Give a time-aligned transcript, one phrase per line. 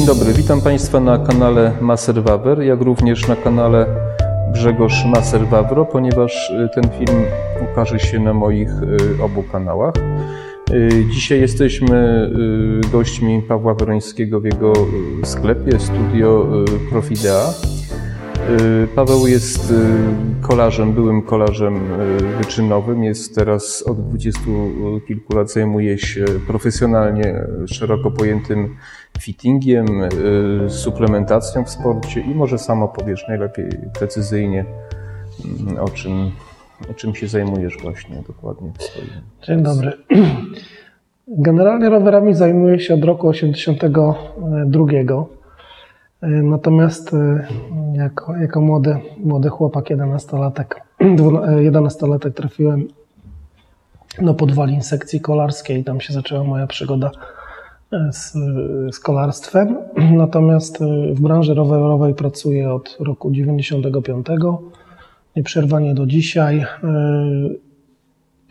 [0.00, 3.86] Dzień dobry, witam Państwa na kanale Maser Wawer, jak również na kanale
[4.52, 7.22] Grzegorz Maser Wawro, ponieważ y, ten film
[7.72, 8.68] ukaże się na moich
[9.18, 9.94] y, obu kanałach.
[10.70, 12.30] Y, Dzisiaj jesteśmy
[12.92, 14.72] gośćmi Pawła Werońskiego w jego
[15.24, 16.46] sklepie, studio
[16.90, 17.52] Profidea.
[18.48, 19.74] Y, Paweł jest y,
[20.40, 23.04] kolarzem, byłym kolarzem y, wyczynowym.
[23.04, 24.50] Jest teraz od dwudziestu
[25.08, 28.76] kilku lat zajmuje się profesjonalnie szeroko pojętym
[29.20, 29.86] fittingiem,
[30.68, 33.68] suplementacją w sporcie i może sam opowiesz najlepiej
[33.98, 34.64] precyzyjnie
[35.44, 36.30] mm, o czym,
[36.90, 39.08] o czym się zajmujesz właśnie dokładnie w swoim.
[39.42, 39.92] Dzień dobry.
[41.28, 44.04] Generalnie rowerami zajmuję się od roku 82.
[46.22, 47.46] Natomiast e,
[47.94, 50.66] jako, jako młody, młody chłopak, 11-latek,
[51.60, 52.88] 11-latek trafiłem
[54.22, 55.84] do podwalin sekcji kolarskiej.
[55.84, 57.10] Tam się zaczęła moja przygoda
[57.92, 58.32] e, z,
[58.94, 59.76] z kolarstwem.
[60.16, 64.26] Natomiast e, w branży rowerowej pracuję od roku 95.
[65.36, 66.66] Nieprzerwanie do dzisiaj.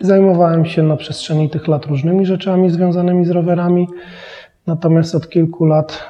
[0.02, 3.88] Zajmowałem się na przestrzeni tych lat różnymi rzeczami związanymi z rowerami,
[4.70, 6.08] natomiast od kilku lat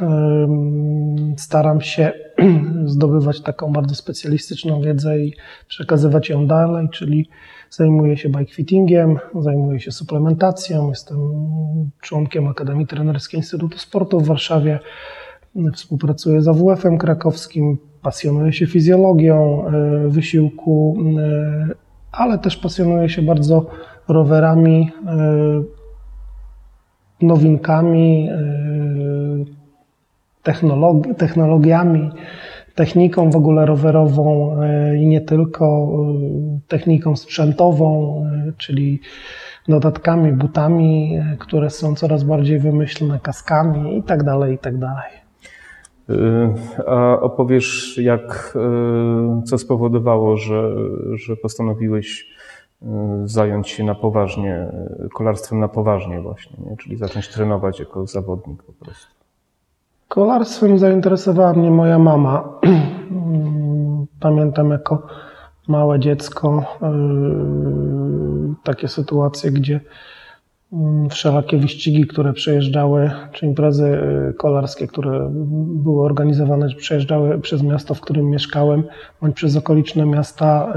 [1.38, 2.12] staram się
[2.94, 5.34] zdobywać taką bardzo specjalistyczną wiedzę i
[5.68, 7.30] przekazywać ją dalej, czyli
[7.70, 11.18] zajmuję się bike fittingiem, zajmuję się suplementacją, jestem
[12.02, 14.80] członkiem Akademii Trenerskiej Instytutu Sportu w Warszawie,
[15.74, 21.76] współpracuję z AWF-em krakowskim, pasjonuję się fizjologią e, wysiłku, e,
[22.12, 23.66] ale też pasjonuję się bardzo
[24.08, 25.79] rowerami, e,
[27.22, 28.30] nowinkami,
[30.44, 32.10] technologi- technologiami,
[32.76, 38.26] techniką w ogóle rowerową e, i nie tylko, e, techniką sprzętową,
[38.58, 39.00] czyli
[39.68, 45.12] dodatkami, butami, które są coraz bardziej wymyślne, kaskami i tak dalej, i tak dalej.
[46.10, 48.58] Y, A opowiesz, jak,
[49.40, 50.72] y, co spowodowało, że,
[51.14, 52.39] że postanowiłeś y,
[53.24, 54.68] zająć się na poważnie,
[55.06, 56.78] y, kolarstwem na poważnie właśnie, nie?
[56.78, 59.08] czyli zacząć trenować jako zawodnik po prostu.
[60.08, 62.60] Kolarstwem zainteresowała mnie moja mama.
[64.20, 65.08] Pamiętam jako
[65.68, 69.80] małe dziecko yy, takie sytuacje, gdzie
[71.10, 73.90] wszelakie wyścigi, które przejeżdżały, czy imprezy
[74.28, 75.30] yy, kolarskie, które
[75.84, 78.84] były organizowane, przejeżdżały przez miasto, w którym mieszkałem,
[79.22, 80.74] bądź przez okoliczne miasta,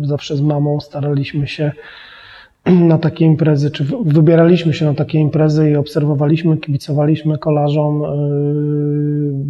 [0.00, 1.72] yy, zawsze z mamą staraliśmy się
[2.90, 8.02] na takie imprezy, czy wy- wybieraliśmy się na takie imprezy i obserwowaliśmy, kibicowaliśmy kolarzom.
[8.02, 9.46] Yy,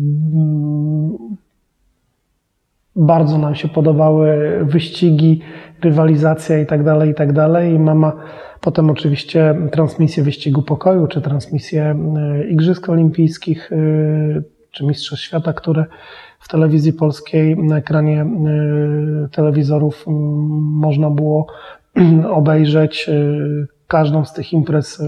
[2.96, 5.40] Bardzo nam się podobały wyścigi,
[5.82, 7.74] rywalizacja i tak dalej, i tak dalej.
[7.74, 8.12] I mama
[8.60, 11.96] potem oczywiście transmisję wyścigu pokoju, czy transmisję
[12.38, 15.84] yy, Igrzysk Olimpijskich, yy, czy Mistrzostw Świata, które
[16.40, 20.04] w telewizji polskiej na ekranie yy, telewizorów
[20.70, 21.46] można było
[22.30, 23.10] obejrzeć
[23.86, 25.02] każdą z tych imprez,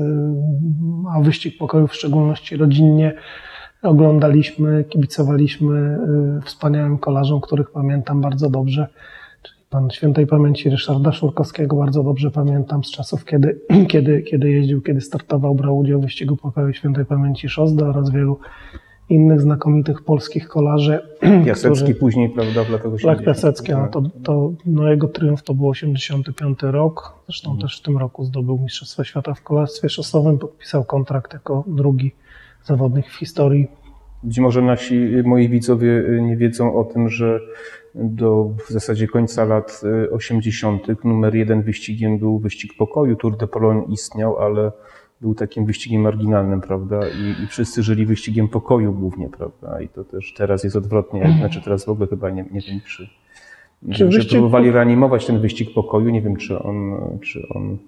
[1.14, 3.14] a wyścig pokoju w szczególności rodzinnie
[3.82, 5.98] oglądaliśmy, kibicowaliśmy
[6.44, 8.88] wspaniałym kolarzom, których pamiętam bardzo dobrze.
[9.70, 13.60] Pan świętej pamięci Ryszarda Szurkowskiego bardzo dobrze pamiętam z czasów, kiedy,
[13.92, 18.38] kiedy, kiedy jeździł, kiedy startował, brał udział w wyścigu pokoju świętej pamięci Szozda oraz wielu
[19.08, 21.00] innych znakomitych polskich kolarzy.
[21.46, 23.16] Piasecki którzy- później, prawda, w latach 80.
[23.18, 24.10] Lech Piasecki, no to, Tak.
[24.24, 27.14] to no jego triumf to był 85 rok.
[27.26, 27.62] Zresztą Mhm.
[27.68, 30.38] też w tym roku zdobył Mistrzostwo Świata w kolarstwie szosowym.
[30.38, 32.12] Podpisał kontrakt jako drugi
[32.64, 33.68] zawodnik w historii.
[34.22, 37.40] Być może nasi, moi widzowie nie wiedzą o tym, że
[37.94, 41.04] do w zasadzie końca lat y, 80.
[41.04, 43.16] numer jeden wyścigiem był wyścig pokoju.
[43.16, 44.72] Tour de Pologne istniał, ale
[45.20, 47.00] był takim wyścigiem marginalnym, prawda?
[47.08, 49.80] I, I wszyscy żyli wyścigiem pokoju głównie, prawda?
[49.80, 51.34] I to też teraz jest odwrotnie.
[51.38, 53.08] Znaczy teraz w ogóle chyba nie, nie wiem, czy,
[53.92, 56.10] Czy że wyścig próbowali reanimować ten wyścig pokoju.
[56.10, 57.78] Nie wiem, czy on, czy on,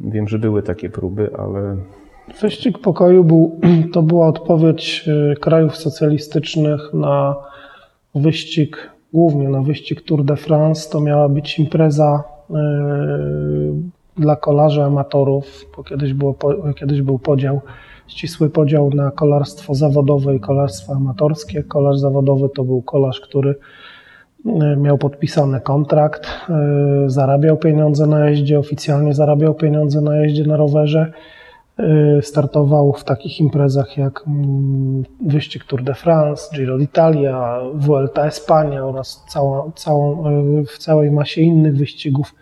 [0.00, 1.76] wiem, że były takie próby, ale
[2.40, 3.60] Wyścig pokoju był,
[3.92, 7.36] to była odpowiedź e, krajów socjalistycznych na
[8.14, 10.90] wyścig, głównie na wyścig Tour de France.
[10.90, 12.54] To miała być impreza e,
[14.16, 16.34] dla kolarzy amatorów, bo kiedyś, było,
[16.76, 17.60] kiedyś był podział,
[18.08, 21.62] ścisły podział na kolarstwo zawodowe i kolarstwo amatorskie.
[21.62, 23.54] Kolarz zawodowy to był kolarz, który
[24.46, 26.54] e, miał podpisany kontrakt, e,
[27.06, 31.12] zarabiał pieniądze na jeździe, oficjalnie zarabiał pieniądze na jeździe na rowerze.
[31.80, 38.84] Y, Startował w takich imprezach jak mm, wyścig Tour de France, Giro d'Italia, Vuelta Espania
[38.84, 40.28] oraz cała, całą,
[40.60, 42.34] y, w całej masie innych wyścigów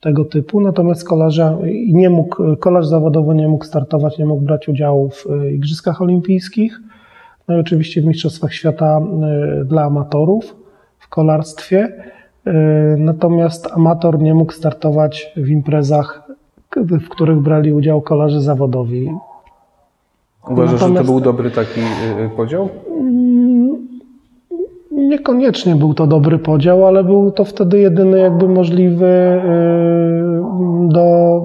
[0.00, 0.60] tego typu.
[0.60, 1.58] Natomiast kolarza
[1.88, 6.80] nie mógł, kolarz zawodowy nie mógł startować, nie mógł brać udziału w y, Igrzyskach Olimpijskich.
[7.48, 9.00] no i oczywiście w Mistrzostwach Świata
[9.64, 10.56] dla amatorów
[10.98, 11.92] w kolarstwie.
[12.98, 16.28] Natomiast amator nie mógł startować w imprezach,
[16.76, 19.10] w których brali udział kolarze zawodowi.
[20.48, 20.94] Uważasz, Natomiast...
[20.94, 21.80] że to był dobry taki
[22.36, 22.68] podział?
[24.90, 29.40] Niekoniecznie był to dobry podział, ale był to wtedy jedyny jakby możliwy y,
[30.88, 31.40] do,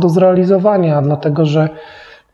[0.00, 1.68] do zrealizowania, dlatego że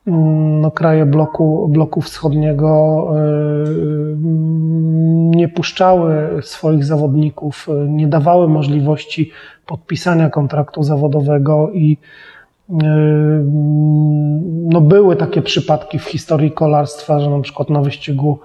[0.06, 4.16] mm, no, kraje bloku, bloku wschodniego y,
[5.36, 9.30] nie puszczały swoich zawodników, y, nie dawały możliwości
[9.70, 11.96] podpisania kontraktu zawodowego i
[14.68, 18.38] no, były takie przypadki w historii kolarstwa, że na przykład na wyścigu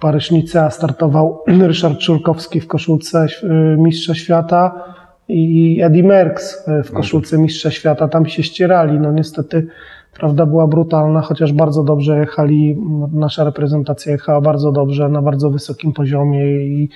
[0.00, 4.84] Paryżnica startował Ryszard Czurkowski w koszulce y, Mistrza Świata
[5.28, 8.08] i Eddie Merckx y, w koszulce Mistrza Świata.
[8.08, 9.00] Tam się ścierali.
[9.00, 9.66] No niestety
[10.14, 12.76] prawda była brutalna, chociaż bardzo dobrze jechali.
[13.12, 16.88] Nasza reprezentacja jechała bardzo dobrze, na bardzo wysokim poziomie i,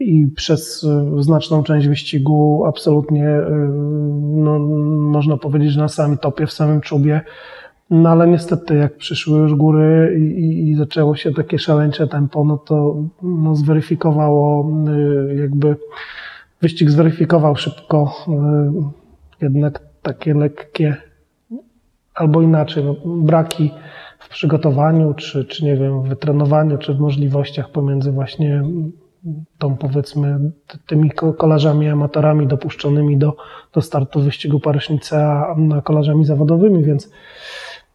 [0.00, 0.84] i przez
[1.18, 3.28] y, znaczną część wyścigu absolutnie,
[4.20, 4.58] no,
[4.98, 7.20] można powiedzieć, na samym topie, w samym czubie.
[7.90, 12.58] No ale niestety, jak przyszły już góry i, i zaczęło się takie szaleńcze tempo, no
[12.58, 15.76] to no, zweryfikowało, y, jakby
[16.62, 18.12] wyścig zweryfikował szybko
[19.40, 20.96] jednak takie lekkie,
[22.14, 23.70] albo inaczej, no, braki
[24.18, 28.62] w przygotowaniu, czy, czy nie wiem, w wytrenowaniu, czy w możliwościach pomiędzy właśnie
[29.58, 30.50] tą powiedzmy
[30.86, 33.36] tymi kolarzami amatorami dopuszczonymi do,
[33.72, 35.46] do startu wyścigu Paryżnica,
[35.84, 37.10] kolarzami zawodowymi, więc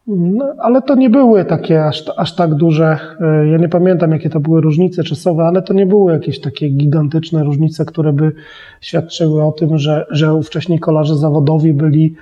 [0.06, 2.98] no, ale to nie były takie aż, aż tak duże.
[3.20, 6.68] E, ja nie pamiętam, jakie to były różnice czasowe, ale to nie były jakieś takie
[6.68, 8.32] gigantyczne różnice, które by
[8.80, 12.14] świadczyły o tym, że, że ówcześni kolarze zawodowi byli,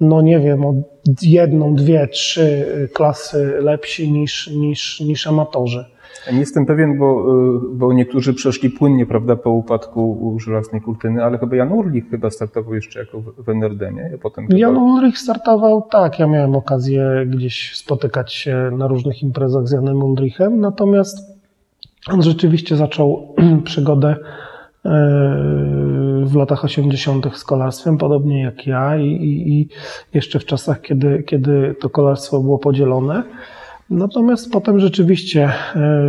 [0.00, 0.74] no nie wiem, o
[1.22, 5.84] jedną, dwie, trzy klasy lepsi niż, niż, niż amatorzy.
[6.32, 7.24] Nie jestem pewien, bo,
[7.72, 12.30] y, bo niektórzy przeszli płynnie, prawda, po upadku żelaznej kurtyny, ale chyba Jan Urlich chyba
[12.30, 14.18] startował jeszcze jako w NRD, nie?
[14.22, 14.84] Potem Jan chyba...
[14.84, 20.60] Ulrich startował, tak, ja miałem okazję gdzieś spotykać się na różnych imprezach z Janem Ulrichem,
[20.60, 21.18] natomiast
[22.12, 23.34] on rzeczywiście zaczął
[23.64, 24.16] przygodę
[26.24, 27.36] w latach 80.
[27.36, 29.68] z kolarstwem, podobnie jak ja i, i, i
[30.14, 33.22] jeszcze w czasach, kiedy, kiedy to kolarstwo było podzielone.
[33.90, 36.04] Natomiast potem rzeczywiście e,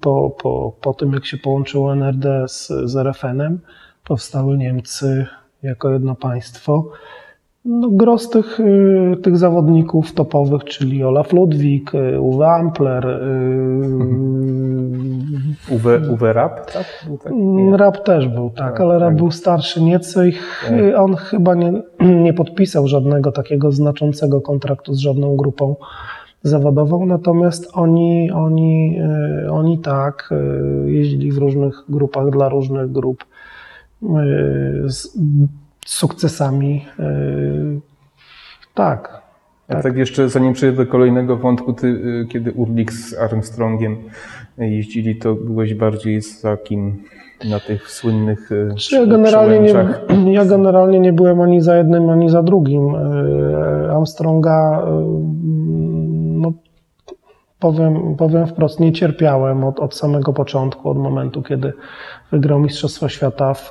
[0.00, 3.58] po, po, po tym, jak się połączyło NRD z, z RFN-em,
[4.04, 5.26] powstały Niemcy
[5.62, 6.90] jako jedno państwo.
[7.64, 13.06] No, gros tych, e, tych zawodników topowych, czyli Olaf Ludwik, e, Uwe Ampler.
[15.76, 17.06] Uwe, Uwe Rapp, tak?
[17.24, 17.32] tak?
[17.72, 19.16] Rapp też był, tak, ale Rapp tak.
[19.16, 20.72] był starszy nieco i tak.
[20.96, 21.82] on chyba nie,
[22.24, 25.76] nie podpisał żadnego takiego znaczącego kontraktu z żadną grupą
[26.42, 28.98] zawodową, natomiast oni, oni,
[29.50, 30.30] oni tak
[30.84, 33.24] jeździli w różnych grupach dla różnych grup
[35.86, 36.86] sukcesami.
[38.74, 39.22] Tak.
[39.68, 39.82] A tak.
[39.82, 42.00] tak jeszcze zanim przejdę do kolejnego wątku, ty,
[42.30, 43.96] kiedy Urlik z Armstrongiem
[44.58, 47.02] jeździli, to byłeś bardziej za kim
[47.50, 52.30] na tych słynnych Czy ja generalnie, nie, ja generalnie nie byłem ani za jednym, ani
[52.30, 52.94] za drugim.
[53.90, 54.86] Armstronga
[57.62, 61.72] powiem, powiem wprost, nie cierpiałem od, od samego początku, od momentu, kiedy
[62.32, 63.70] wygrał Mistrzostwa Świata w,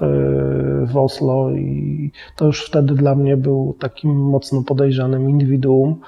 [0.86, 6.00] w Oslo i to już wtedy dla mnie był takim mocno podejrzanym indywiduum.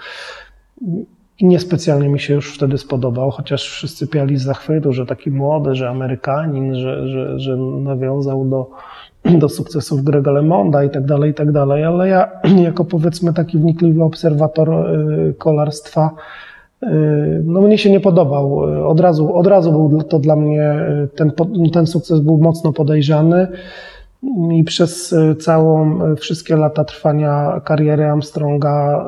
[1.39, 5.75] I niespecjalnie mi się już wtedy spodobał, chociaż wszyscy piali z zachwytu, że taki młody,
[5.75, 8.69] że Amerykanin, że, że, że nawiązał do,
[9.39, 12.29] do sukcesów Grega LeMonda i tak dalej, i tak dalej, ale ja
[12.69, 16.09] jako powiedzmy taki wnikliwy obserwator y, kolarstwa
[17.43, 18.57] no mnie się nie podobał.
[18.89, 20.75] Od razu, od razu był to dla mnie,
[21.15, 21.31] ten,
[21.73, 23.47] ten sukces był mocno podejrzany
[24.53, 29.05] i przez yy, całą, yy, wszystkie lata trwania kariery Armstronga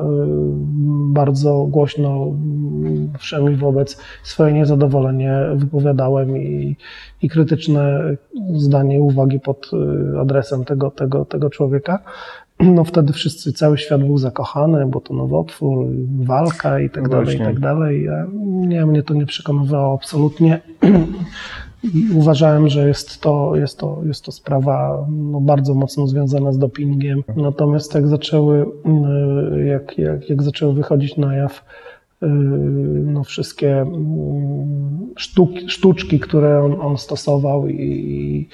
[1.08, 2.26] bardzo głośno,
[3.18, 6.76] przynajmniej wobec swoje niezadowolenie wypowiadałem i,
[7.22, 8.00] i krytyczne
[8.54, 9.70] zdanie, uwagi pod
[10.20, 11.98] adresem tego, tego, tego człowieka
[12.76, 15.86] no wtedy wszyscy, cały świat był zakochany, bo to nowotwór,
[16.18, 18.04] walka i tak no dalej, i tak dalej.
[18.04, 20.60] Ja, nie, mnie to nie przekonywało absolutnie.
[21.94, 26.58] I uważałem, że jest to, jest to, jest to sprawa no, bardzo mocno związana z
[26.58, 27.22] dopingiem.
[27.36, 28.66] Natomiast jak zaczęły,
[29.56, 31.64] y, jak, jak, jak zaczęły wychodzić na jaw
[32.22, 32.26] y,
[33.04, 38.48] no, wszystkie mm, sztuki, sztuczki, które on, on stosował i, i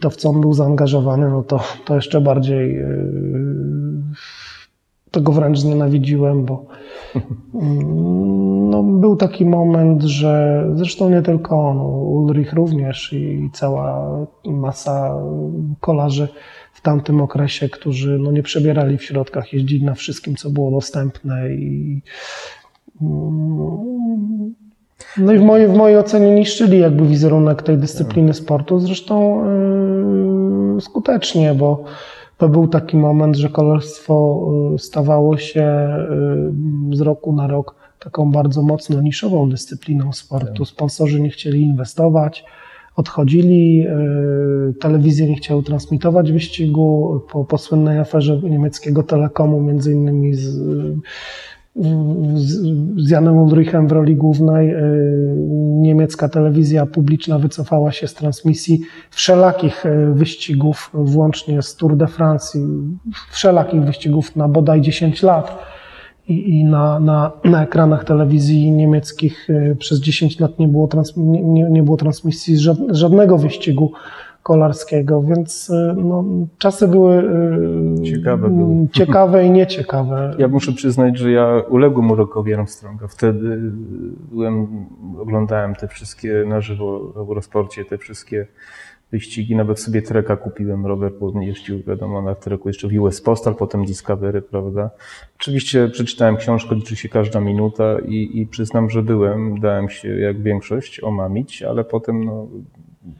[0.00, 2.86] to, w co on był zaangażowany, no to, to jeszcze bardziej yy,
[5.10, 6.66] tego wręcz znienawidziłem, bo
[8.70, 11.78] No, był taki moment, że zresztą nie tylko on,
[12.16, 15.14] Ulrich również i cała masa
[15.80, 16.28] kolarzy
[16.72, 21.54] w tamtym okresie, którzy no, nie przebierali w środkach, jeździli na wszystkim, co było dostępne
[21.54, 22.02] i
[25.18, 29.44] no i w mojej, w mojej ocenie niszczyli jakby wizerunek tej dyscypliny sportu, zresztą
[30.74, 31.84] yy, skutecznie, bo
[32.38, 35.88] to był taki moment, że kolarstwo yy, stawało się
[36.90, 40.64] yy, z roku na rok taką bardzo mocno niszową dyscypliną sportu.
[40.64, 40.68] Tak.
[40.68, 42.44] Sponsorzy nie chcieli inwestować,
[42.96, 50.34] odchodzili, yy, telewizje nie chciały transmitować wyścigu po, po słynnej aferze niemieckiego Telekomu, między innymi
[50.34, 50.58] z
[52.96, 54.76] z Janem Ulrichem w roli głównej y,
[55.80, 58.80] niemiecka telewizja publiczna wycofała się z transmisji
[59.10, 62.58] wszelakich y, wyścigów, włącznie z Tour de France,
[63.30, 65.58] wszelakich wyścigów na bodaj 10 lat.
[66.28, 71.12] I, i na, na, na ekranach telewizji niemieckich y, przez 10 lat nie było, trans,
[71.16, 72.56] nie, nie było transmisji
[72.90, 73.92] żadnego wyścigu
[74.46, 76.24] kolarskiego, więc y, no,
[76.58, 77.22] czasy były
[77.98, 80.34] y, ciekawe, były ciekawe i nieciekawe.
[80.38, 83.08] Ja muszę przyznać, że ja uległem urokowi Armstronga.
[83.08, 83.58] Wtedy
[84.32, 84.86] byłem,
[85.18, 88.46] oglądałem te wszystkie na żywo w Eurosporcie, te wszystkie
[89.12, 89.56] wyścigi.
[89.56, 94.42] Nawet sobie treka kupiłem, rower jeździł, wiadomo, na treku jeszcze w US Postal, potem Discovery,
[94.42, 94.90] prawda.
[95.40, 100.42] Oczywiście przeczytałem książkę, liczy się każda minuta i, i przyznam, że byłem, dałem się jak
[100.42, 102.46] większość omamić, ale potem no,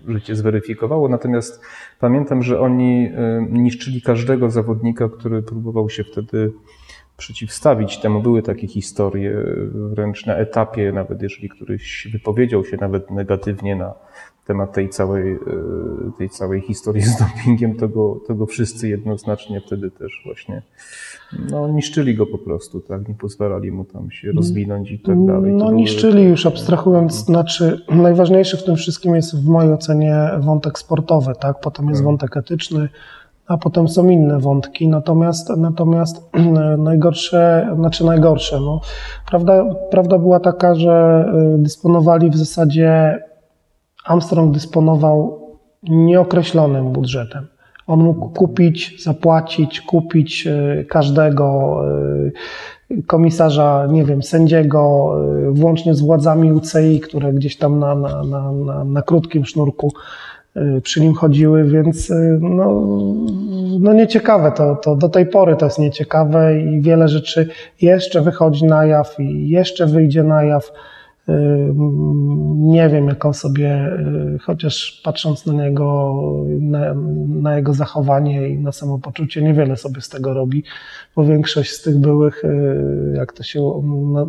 [0.09, 1.09] życie zweryfikowało.
[1.09, 1.61] Natomiast
[2.00, 6.52] pamiętam, że oni y, niszczyli każdego zawodnika, który próbował się wtedy
[7.16, 8.23] przeciwstawić temu.
[8.23, 13.95] Były takie historie, wręcz na etapie, nawet jeżeli któryś wypowiedział się nawet negatywnie na
[14.47, 15.38] temat tej całej, y,
[16.19, 20.62] tej całej historii z dopingiem, to go, to go wszyscy jednoznacznie wtedy też właśnie
[21.50, 23.09] no, niszczyli go po prostu, tak?
[23.09, 25.53] Nie pozwalali mu tam się rozwinąć i tak dalej.
[25.53, 31.33] No, niszczyli już, abstrahując, znaczy, najważniejszy w tym wszystkim jest w mojej ocenie wątek sportowy,
[31.41, 31.61] tak?
[31.61, 32.05] Potem jest tak.
[32.05, 32.88] wątek etyczny,
[33.47, 34.88] a potem są inne wątki.
[34.88, 36.31] Natomiast, natomiast
[36.79, 38.81] najgorsze, znaczy najgorsze, no,
[39.31, 43.19] prawda, prawda była taka, że y, dysponowali w zasadzie,
[44.07, 45.41] Armstrong dysponował
[45.83, 47.47] nieokreślonym budżetem.
[47.87, 51.79] On mógł kupić, zapłacić, kupić e, każdego
[52.91, 55.13] e, komisarza, nie wiem, sędziego,
[55.49, 59.93] e, włącznie z władzami UCI, które gdzieś tam na, na, na, na, krótkim sznurku
[60.83, 62.83] przy nim chodziły, więc no,
[63.81, 67.49] no nieciekawe to, to do tej pory to jest nieciekawe i wiele rzeczy
[67.83, 70.73] jeszcze wychodzi na jaw i jeszcze wyjdzie na jaw.
[72.56, 73.88] Nie wiem, jak on sobie,
[74.35, 76.14] y, chociaż patrząc na niego,
[76.61, 76.95] na,
[77.28, 80.64] na, jego zachowanie i na samopoczucie, niewiele sobie z tego robi,
[81.16, 83.83] bo większość z tych byłych, y, jak to się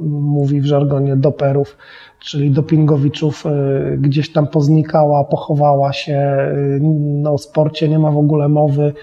[0.10, 1.78] mówi w żargonie, doperów,
[2.20, 6.38] czyli dopingowiczów, y, gdzieś tam poznikała, pochowała się,
[6.82, 8.94] no o sporcie nie ma w ogóle mowy,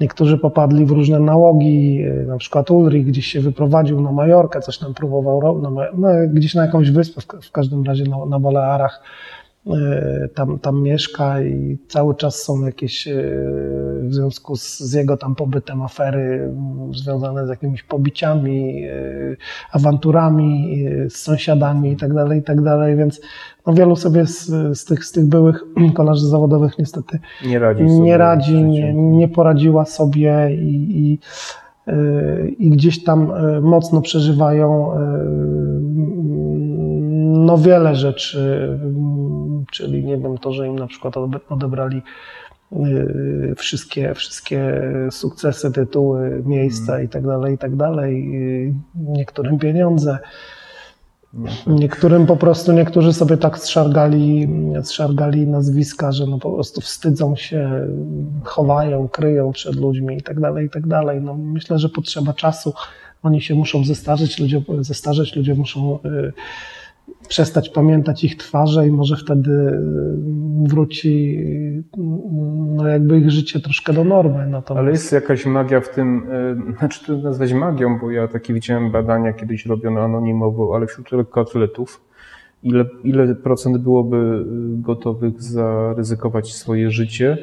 [0.00, 4.78] Niektórzy popadli w różne nałogi, e, na przykład Ulrich gdzieś się wyprowadził na Majorkę, coś
[4.78, 9.02] tam próbował, no, gdzieś na jakąś wyspę, w, każdym razie na, na Balearach
[10.34, 13.12] tam, tam mieszka i cały czas są jakieś e,
[14.02, 16.52] w związku z, z, jego tam pobytem afery
[16.94, 18.82] związane z jakimiś pobiciami,
[19.72, 22.56] awanturami z sąsiadami i tak dalej, i tak
[22.96, 23.20] więc
[23.66, 24.46] no wielu sobie z,
[24.78, 25.64] z, tych, z tych byłych
[25.96, 31.18] kolarzy zawodowych niestety nie radzi, nie, radzi nie, nie poradziła sobie i, i,
[32.58, 33.32] i gdzieś tam
[33.62, 34.90] mocno przeżywają
[37.46, 38.70] no wiele rzeczy,
[39.72, 41.14] czyli nie wiem, to, że im na przykład
[41.48, 42.02] odebrali
[43.56, 47.06] wszystkie, wszystkie sukcesy, tytuły, miejsca mm.
[47.06, 48.32] i tak dalej, i tak dalej,
[48.94, 50.18] niektórym pieniądze.
[51.66, 54.48] Niektórym po prostu, niektórzy sobie tak zszargali,
[54.82, 57.86] zszargali nazwiska, że no po prostu wstydzą się,
[58.44, 61.20] chowają, kryją przed ludźmi i tak dalej, i tak dalej.
[61.20, 62.72] No myślę, że potrzeba czasu.
[63.22, 66.32] Oni się muszą zestarzeć, ludzie, zestarzeć, ludzie muszą y,
[67.26, 71.44] przestać pamiętać ich twarze i może wtedy y, wróci
[72.76, 74.46] no jakby ich życie troszkę do normy.
[74.46, 74.82] Natomiast...
[74.82, 76.30] Ale jest jakaś magia w tym,
[76.72, 81.12] y, znaczy to nazwać magią, bo ja takie widziałem badania kiedyś robione anonimowo, ale wśród
[81.12, 82.06] lekkoatletów
[82.62, 87.38] ile, ile procent byłoby y, gotowych zaryzykować swoje życie,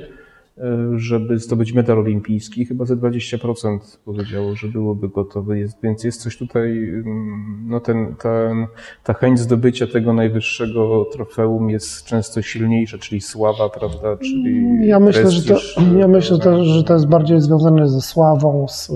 [0.95, 2.65] żeby zdobyć medal olimpijski.
[2.65, 5.59] Chyba ze 20% powiedziało, że byłoby gotowe.
[5.59, 8.67] Jest, więc jest coś tutaj, mm, no ten, ten,
[9.03, 14.17] ta chęć zdobycia tego najwyższego trofeum jest często silniejsza, czyli sława, prawda?
[14.17, 15.59] Czyli ja myślę, że to,
[15.97, 18.91] ja myślę, że to, że to jest bardziej związane ze sławą, z,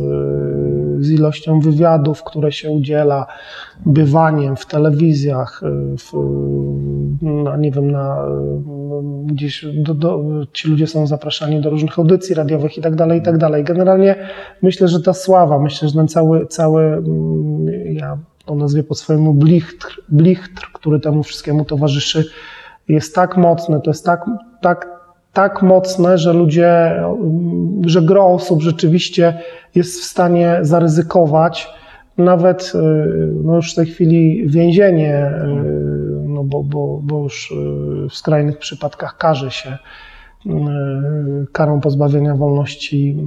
[1.00, 3.26] z ilością wywiadów, które się udziela,
[3.86, 5.62] bywaniem w telewizjach,
[5.98, 6.14] w,
[7.22, 8.18] no, nie wiem, na,
[9.26, 10.24] gdzieś do, do,
[10.54, 13.64] ci ludzie są zapraszani do różnych audycji radiowych i tak dalej, i tak dalej.
[13.64, 14.16] Generalnie
[14.62, 19.34] myślę, że ta sława, myślę, że ten cały, cały mm, ja to nazwie po swojemu
[19.34, 22.26] blichtr, blichtr, który temu wszystkiemu towarzyszy,
[22.88, 24.26] jest tak mocny, to jest tak,
[24.62, 24.97] tak,
[25.38, 27.04] tak mocne, że ludzie,
[27.86, 29.40] że gro osób rzeczywiście
[29.76, 31.70] jest w stanie zaryzykować,
[32.18, 32.74] nawet
[33.44, 35.32] no już w tej chwili więzienie,
[36.28, 37.54] no bo, bo, bo już
[38.10, 39.78] w skrajnych przypadkach każe się
[41.52, 43.18] karą pozbawienia wolności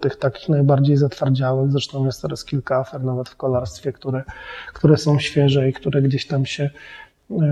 [0.00, 1.72] tych takich najbardziej zatwardziałych.
[1.72, 4.22] Zresztą jest teraz kilka afer nawet w kolarstwie, które,
[4.74, 6.70] które są świeże i które gdzieś tam się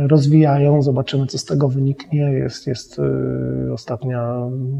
[0.08, 0.82] rozwijają.
[0.82, 2.20] Zobaczymy, co z tego wyniknie.
[2.20, 3.00] Jest, jest
[3.72, 4.34] ostatnia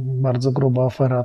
[0.05, 1.25] bardzo gruba afera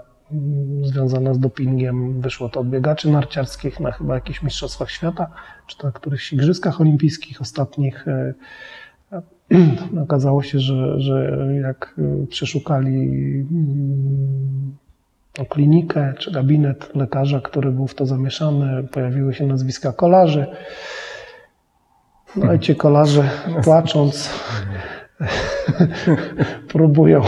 [0.82, 2.22] związana z dopingiem.
[2.22, 5.28] Wyszło to od biegaczy narciarskich na chyba jakichś mistrzostwach świata,
[5.68, 8.06] czy to na którychś igrzyskach olimpijskich ostatnich.
[10.04, 11.96] Okazało się, że, że jak
[12.30, 13.10] przeszukali
[15.50, 20.48] klinikę czy gabinet lekarza, który był w to zamieszany, pojawiły się nazwiska kolarzy.
[22.36, 23.30] No i ci kolarze
[23.64, 24.30] płacząc
[26.68, 27.22] próbują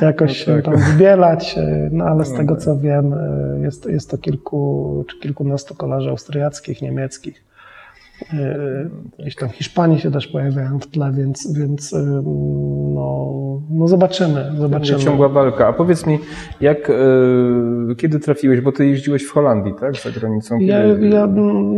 [0.00, 1.56] jakoś się tam zbielać,
[1.90, 3.14] no ale z tego co wiem
[3.62, 7.47] jest, jest to kilku czy kilkunastu kolarzy austriackich, niemieckich.
[9.18, 11.94] Gdzieś tam Hiszpanii się też pojawiają w tle, więc, więc
[12.94, 13.32] no,
[13.70, 14.44] no zobaczymy.
[14.44, 14.68] zobaczymy.
[14.68, 15.68] Będzie ciągła walka.
[15.68, 16.18] A powiedz mi,
[16.60, 16.92] jak,
[17.96, 20.58] kiedy trafiłeś, bo ty jeździłeś w Holandii, tak, za granicą?
[20.58, 21.28] Ja, ja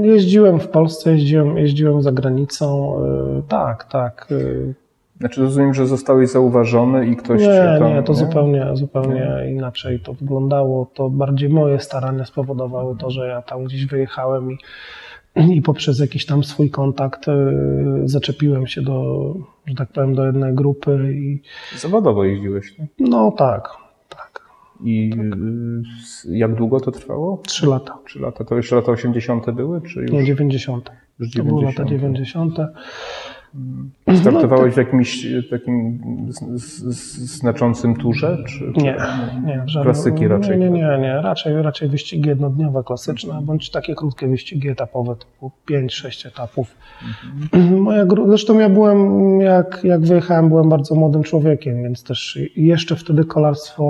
[0.03, 2.97] jeździłem w Polsce, jeździłem, jeździłem za granicą,
[3.49, 4.29] tak, tak.
[5.21, 7.89] Znaczy rozumiem, że zostałeś zauważony i ktoś nie, cię tam...
[7.89, 8.19] Nie, to nie?
[8.19, 9.53] zupełnie, zupełnie nie.
[9.53, 10.91] inaczej to wyglądało.
[10.95, 14.59] To bardziej moje starania spowodowały to, że ja tam gdzieś wyjechałem i
[15.37, 17.27] i poprzez jakiś tam swój kontakt
[18.05, 19.35] zaczepiłem się do,
[19.67, 21.15] że tak powiem, do jednej grupy.
[21.15, 21.43] I...
[21.79, 22.87] Zawodowo jeździłeś, tak?
[22.99, 23.69] No tak,
[24.09, 24.41] tak.
[24.85, 25.39] I tak.
[26.31, 27.43] jak długo to trwało?
[27.47, 27.99] Trzy lata.
[28.07, 28.45] Trzy lata.
[28.45, 29.51] To już lata 80.
[29.51, 29.81] były?
[29.81, 30.11] Czy już...
[30.11, 30.91] Nie, 90.
[31.19, 31.37] Już 90.
[31.37, 32.59] To były lata 90.
[34.21, 35.99] Startowałeś w jakimś takim
[37.19, 38.39] znaczącym turze?
[38.49, 38.97] Czy nie,
[39.47, 39.63] nie.
[39.67, 40.59] Żadne, klasyki raczej?
[40.59, 41.21] Nie, nie, nie.
[41.23, 46.75] Raczej, raczej wyścigi jednodniowe, klasyczne, bądź takie krótkie wyścigi etapowe, typu 5-6 etapów.
[47.55, 47.81] Mhm.
[47.83, 53.25] Moja, zresztą ja byłem, jak, jak wyjechałem, byłem bardzo młodym człowiekiem, więc też jeszcze wtedy
[53.25, 53.85] kolarstwo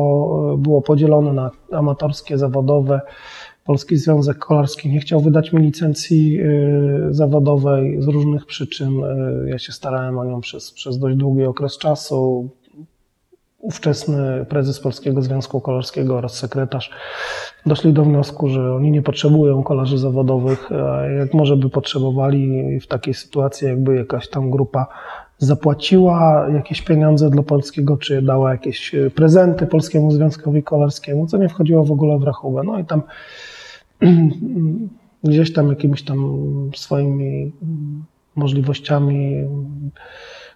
[0.59, 3.01] było podzielone na amatorskie, zawodowe.
[3.71, 9.05] Polski Związek Kolarski nie chciał wydać mi licencji y, zawodowej z różnych przyczyn.
[9.05, 12.49] Y, ja się starałem o nią przez, przez dość długi okres czasu.
[13.59, 16.91] Ówczesny prezes Polskiego Związku Kolarskiego oraz sekretarz
[17.67, 20.71] doszli do wniosku, że oni nie potrzebują kolarzy zawodowych,
[21.19, 24.87] jak może by potrzebowali w takiej sytuacji, jakby jakaś tam grupa
[25.39, 31.85] zapłaciła jakieś pieniądze dla polskiego, czy dała jakieś prezenty Polskiemu Związkowi Kolarskiemu, co nie wchodziło
[31.85, 32.63] w ogóle w rachubę.
[32.65, 33.03] No i tam
[35.25, 36.19] gdzieś tam jakimiś tam
[36.75, 37.53] swoimi
[38.37, 39.45] możliwościami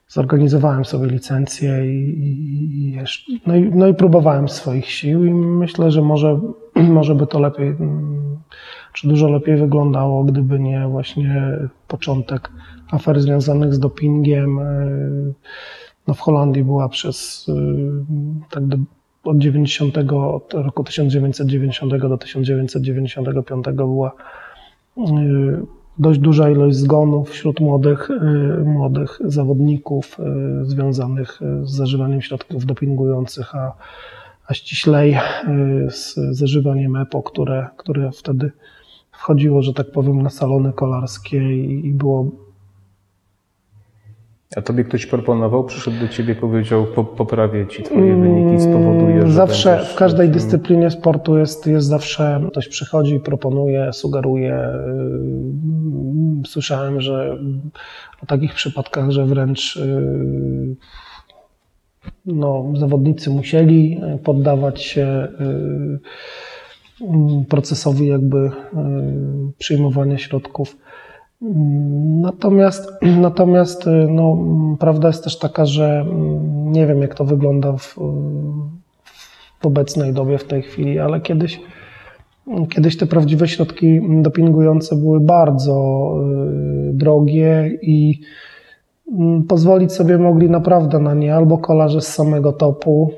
[0.09, 5.91] zorganizowałem sobie licencję i, i, jeszcze, no, i, no i próbowałem swoich sił i myślę,
[5.91, 6.41] że może,
[6.99, 7.77] może by to lepiej,
[8.93, 12.51] czy dużo lepiej wyglądało, gdyby nie właśnie początek
[12.91, 14.61] afer związanych z dopingiem.
[16.07, 17.47] No w Holandii była przez
[18.51, 18.63] tak
[19.25, 24.13] od 90, od roku 1990 do 1995 była
[24.99, 25.03] y,
[25.99, 30.17] dość duża ilość zgonów wśród młodych, y, młodych zawodników
[30.61, 33.73] y, związanych z zażywaniem środków dopingujących, a,
[34.47, 35.17] a ściślej
[35.89, 38.53] z zażywaniem EPO, które, które wtedy
[39.13, 42.44] wchodziło, że tak powiem, na salony kolarskie i, i było
[44.57, 49.33] a tobie ktoś proponował, przyszedł do ciebie, powiedział, po, poprawię ci twoje wyniki, spowoduje, że
[49.33, 54.59] Zawsze, w każdej dyscyplinie sportu jest, jest zawsze, ktoś przychodzi, proponuje, sugeruje.
[56.39, 57.39] Yy, słyszałem, że
[58.23, 60.77] o takich przypadkach, że wręcz yy,
[62.27, 65.29] no, zawodnicy musieli poddawać się
[67.01, 68.51] yy, procesowi jakby
[69.59, 70.77] przyjmowania środków
[71.41, 74.39] Natomiast, natomiast no,
[74.81, 77.95] prawda jest też taka, że mm, nie wiem, jak to wygląda w,
[79.61, 81.61] w obecnej dobie, w tej chwili, ale kiedyś,
[82.71, 86.09] kiedyś te prawdziwe środki dopingujące były bardzo
[86.91, 88.21] y, drogie i
[89.13, 93.11] mm, pozwolić sobie mogli naprawdę na nie albo kolarze z samego topu,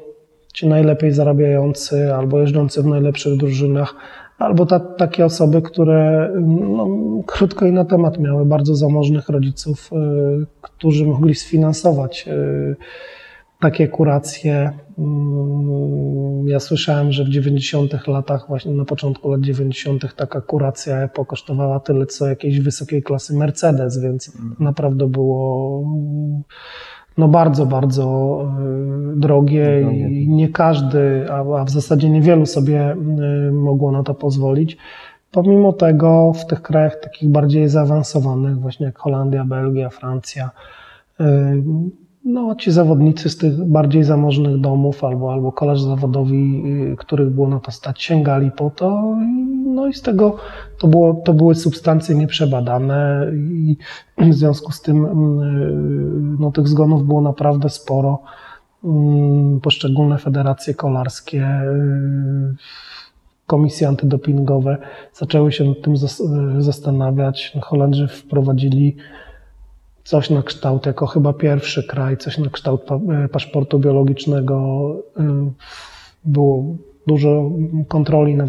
[0.55, 3.95] ci najlepiej zarabiający, albo jeżdżący w najlepszych drużynach,
[4.39, 6.89] albo ta, takie osoby, które no,
[7.27, 12.77] krótko i na temat miały bardzo zamożnych rodziców, y, którzy mogli sfinansować y,
[13.61, 14.73] takie kuracje.
[14.99, 21.25] Mm, ja słyszałem, że w 90 latach, właśnie na początku lat 90 taka kuracja EPO
[21.25, 25.83] kosztowała tyle, co jakiejś wysokiej klasy Mercedes, więc naprawdę było
[27.19, 28.39] no bardzo, bardzo
[29.15, 32.97] y, drogie i nie każdy, a w zasadzie niewielu sobie
[33.49, 34.77] y, mogło na to pozwolić.
[35.31, 40.51] Pomimo tego w tych krajach takich bardziej zaawansowanych, właśnie jak Holandia, Belgia, Francja,
[41.21, 41.25] y,
[42.27, 46.65] no, ci zawodnicy z tych bardziej zamożnych domów albo, albo kolarze zawodowi,
[46.99, 49.17] których było na to stać, sięgali po to.
[49.67, 50.37] No i z tego
[50.79, 53.77] to, było, to były substancje nieprzebadane i
[54.19, 58.23] w związku z tym mm, no, tych zgonów było naprawdę sporo.
[58.85, 61.49] Mm, poszczególne federacje kolarskie,
[63.47, 64.79] komisje antydopingowe
[65.13, 65.95] zaczęły się nad tym
[66.59, 67.53] zastanawiać.
[67.63, 68.97] Holendrzy wprowadzili
[70.07, 74.87] coś na kształt, jako chyba pierwszy kraj, coś na kształt e, paszportu biologicznego.
[75.17, 75.51] E,
[76.25, 76.65] było
[77.07, 77.51] dużo
[77.89, 78.47] kontroli na,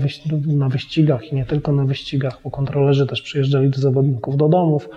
[0.48, 4.90] na wyścigach i nie tylko na wyścigach, bo kontrolerzy też przyjeżdżali do zawodników do domów.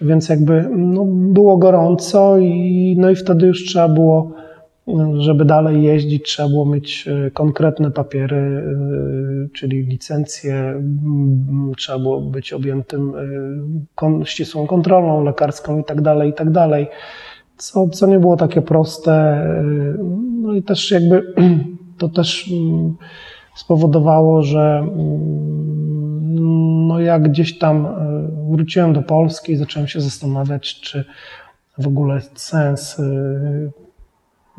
[0.00, 4.32] Więc jakby no, było gorąco i, no i wtedy już trzeba było
[5.18, 10.82] żeby dalej jeździć, trzeba było mieć e, konkretne papiery, e, czyli licencję,
[11.76, 13.12] trzeba było być objętym
[14.22, 16.48] e, ścisłą kontrolą lekarską i tak dalej, i tak.
[17.56, 19.44] Co, co nie było takie proste.
[20.42, 21.34] No i też jakby
[21.98, 22.50] to też
[23.56, 24.86] spowodowało, że
[26.86, 27.88] no jak gdzieś tam
[28.50, 31.04] wróciłem do Polski i zacząłem się zastanawiać, czy
[31.78, 33.00] w ogóle sens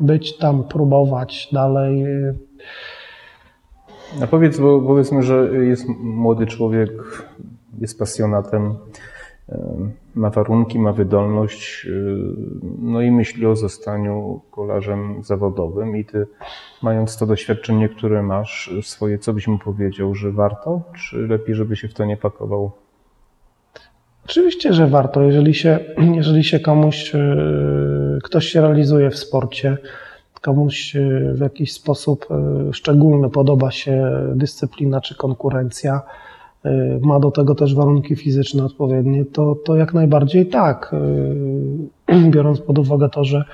[0.02, 2.04] być tam, próbować dalej.
[4.22, 6.90] A powiedz, bo powiedzmy, że jest młody człowiek,
[7.78, 8.74] jest pasjonatem,
[10.14, 11.86] ma warunki, ma wydolność,
[12.78, 16.26] no i myśli o zostaniu kolarzem zawodowym i ty,
[16.82, 21.76] mając to doświadczenie, które masz swoje, co byś mu powiedział, że warto, czy lepiej, żeby
[21.76, 22.72] się w to nie pakował?
[24.24, 25.22] Oczywiście, że warto.
[25.22, 25.78] Jeżeli się,
[26.20, 27.18] jeżeli się komuś, e,
[28.22, 29.78] ktoś się realizuje w sporcie,
[30.40, 36.02] komuś e, w jakiś sposób e, szczególny podoba się dyscyplina czy konkurencja,
[37.00, 40.94] ma do tego też warunki fizyczne odpowiednie, to, to jak najbardziej tak.
[42.30, 43.44] Biorąc pod uwagę to, że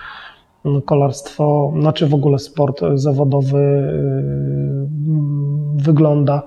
[0.84, 3.92] kolarstwo, znaczy w ogóle sport zawodowy
[5.76, 6.42] wygląda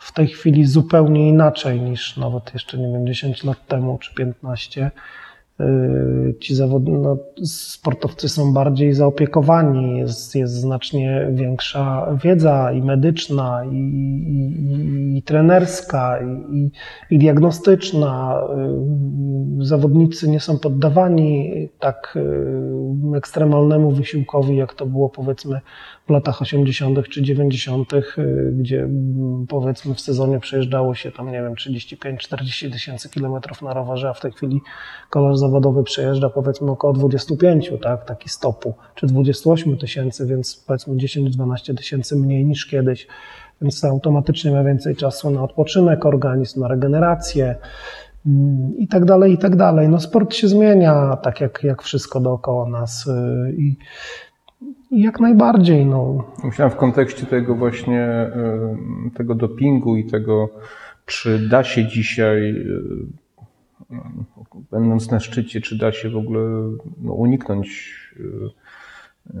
[0.00, 4.90] w tej chwili zupełnie inaczej niż nawet jeszcze, nie wiem, 10 lat temu czy 15.
[5.60, 13.64] Y, ci zawodni, no, sportowcy są bardziej zaopiekowani, jest, jest znacznie większa wiedza i medyczna,
[13.64, 16.18] i, i, i trenerska,
[16.52, 16.70] i,
[17.10, 18.40] i, diagnostyczna.
[19.60, 25.60] Y, zawodnicy nie są poddawani tak y, ekstremalnemu wysiłkowi, jak to było powiedzmy
[26.06, 27.08] w latach 80.
[27.08, 27.92] czy 90.,
[28.52, 28.88] gdzie
[29.48, 34.20] powiedzmy w sezonie przejeżdżało się tam, nie wiem, 35-40 tysięcy kilometrów na rowerze, a w
[34.20, 34.60] tej chwili
[35.10, 41.76] kolarz zawodowy przejeżdża powiedzmy około 25, tak, taki stopu, czy 28 tysięcy, więc powiedzmy 10-12
[41.76, 43.06] tysięcy mniej niż kiedyś,
[43.62, 47.56] więc automatycznie ma więcej czasu na odpoczynek, organizm, na regenerację
[48.26, 49.88] mm, i tak dalej, i tak dalej.
[49.88, 53.76] No sport się zmienia, tak jak, jak wszystko dookoła nas y, i,
[54.90, 55.86] jak najbardziej.
[55.86, 56.24] No.
[56.44, 58.30] Myślałem w kontekście tego właśnie,
[59.06, 60.48] y, tego dopingu i tego,
[61.06, 63.19] czy da się dzisiaj y,
[64.70, 66.40] będąc na szczycie, czy da się w ogóle
[67.02, 68.70] no, uniknąć e,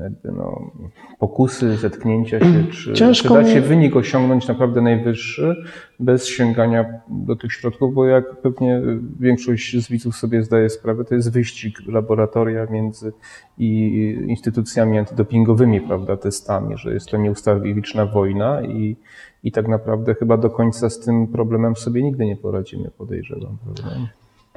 [0.02, 0.70] jakby no,
[1.18, 5.56] pokusy, zetknięcia się, czy, czy da się wynik osiągnąć naprawdę najwyższy
[6.00, 8.82] bez sięgania do tych środków, bo jak pewnie
[9.20, 13.12] większość z widzów sobie zdaje sprawę, to jest wyścig laboratoria między
[13.58, 13.90] i
[14.28, 18.96] instytucjami antydopingowymi, prawda, testami, że jest to nieustawiczna wojna i,
[19.44, 23.96] i tak naprawdę chyba do końca z tym problemem sobie nigdy nie poradzimy, podejrzewam, prawda?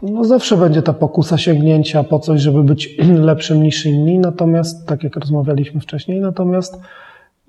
[0.03, 2.97] No zawsze będzie ta pokusa sięgnięcia po coś, żeby być
[3.29, 6.79] lepszym niż inni, natomiast, tak jak rozmawialiśmy wcześniej, natomiast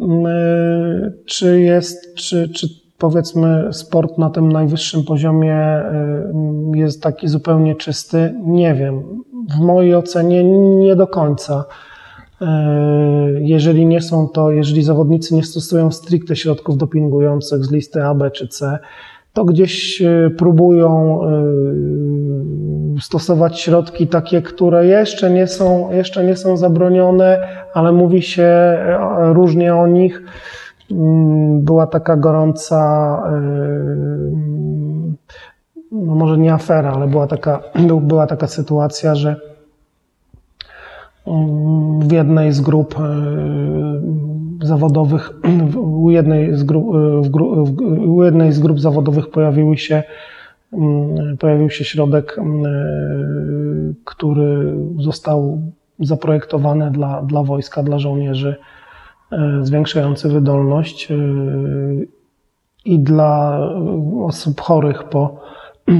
[0.00, 6.32] mm, e, czy jest, czy, czy powiedzmy sport na tym najwyższym poziomie e,
[6.74, 8.34] jest taki zupełnie czysty?
[8.44, 9.02] Nie wiem.
[9.56, 10.44] W mojej ocenie
[10.78, 11.64] nie do końca.
[12.40, 12.46] E,
[13.40, 18.30] jeżeli nie są to, jeżeli zawodnicy nie stosują stricte środków dopingujących z listy A, B
[18.30, 18.78] czy C,
[19.34, 21.30] to gdzieś e, próbują e,
[23.00, 28.98] stosować środki takie, które jeszcze nie są, jeszcze nie są zabronione, ale mówi się e,
[29.32, 30.22] różnie o nich.
[30.90, 32.80] mm, była taka gorąca,
[35.92, 37.62] no może nie afera, ale była taka,
[38.00, 39.53] była taka sytuacja, że
[42.00, 42.94] w jednej z grup
[44.62, 45.32] zawodowych,
[45.76, 46.84] u jednej z grup,
[47.22, 47.30] w,
[48.06, 50.02] u jednej z grup zawodowych pojawiły się
[50.74, 55.62] Mm, pojawił się środek, mm, e, który został
[56.00, 58.56] zaprojektowany dla, dla wojska, dla żołnierzy,
[59.32, 61.16] e, zwiększający wydolność e,
[62.84, 63.60] i dla
[64.22, 65.40] osób chorych po,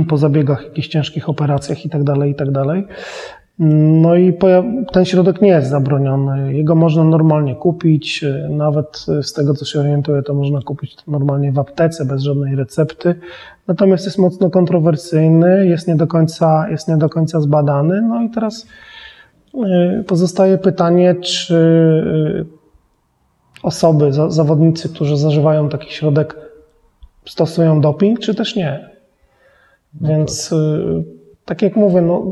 [0.09, 2.83] po zabiegach, jakichś ciężkich operacjach itd., tak itd.
[3.59, 3.67] Tak
[4.03, 4.33] no i
[4.93, 6.55] ten środek nie jest zabroniony.
[6.55, 8.25] Jego można normalnie kupić.
[8.49, 13.15] Nawet z tego, co się orientuję, to można kupić normalnie w aptece bez żadnej recepty.
[13.69, 18.03] Natomiast jest mocno kontrowersyjny, jest nie do końca, jest nie do końca zbadany.
[18.03, 18.67] No i teraz
[20.01, 22.47] y, pozostaje pytanie, czy y,
[23.63, 26.37] osoby, zawodnicy, którzy zażywają taki środek,
[27.25, 28.91] stosują doping, czy też nie.
[30.01, 31.05] No Więc y,
[31.45, 32.25] tak jak mówię, no.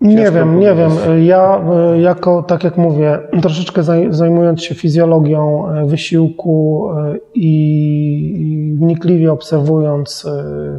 [0.00, 0.90] Nie wiem, nie wiem.
[1.24, 9.32] Ja e, jako, tak jak mówię, troszeczkę zajmując się fizjologią e, wysiłku e, i wnikliwie
[9.32, 10.26] obserwując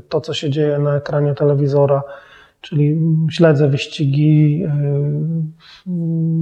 [0.10, 2.04] to, co się dzieje na ekranie telewizora,
[2.62, 3.00] czyli
[3.32, 4.63] śledzę wyścigi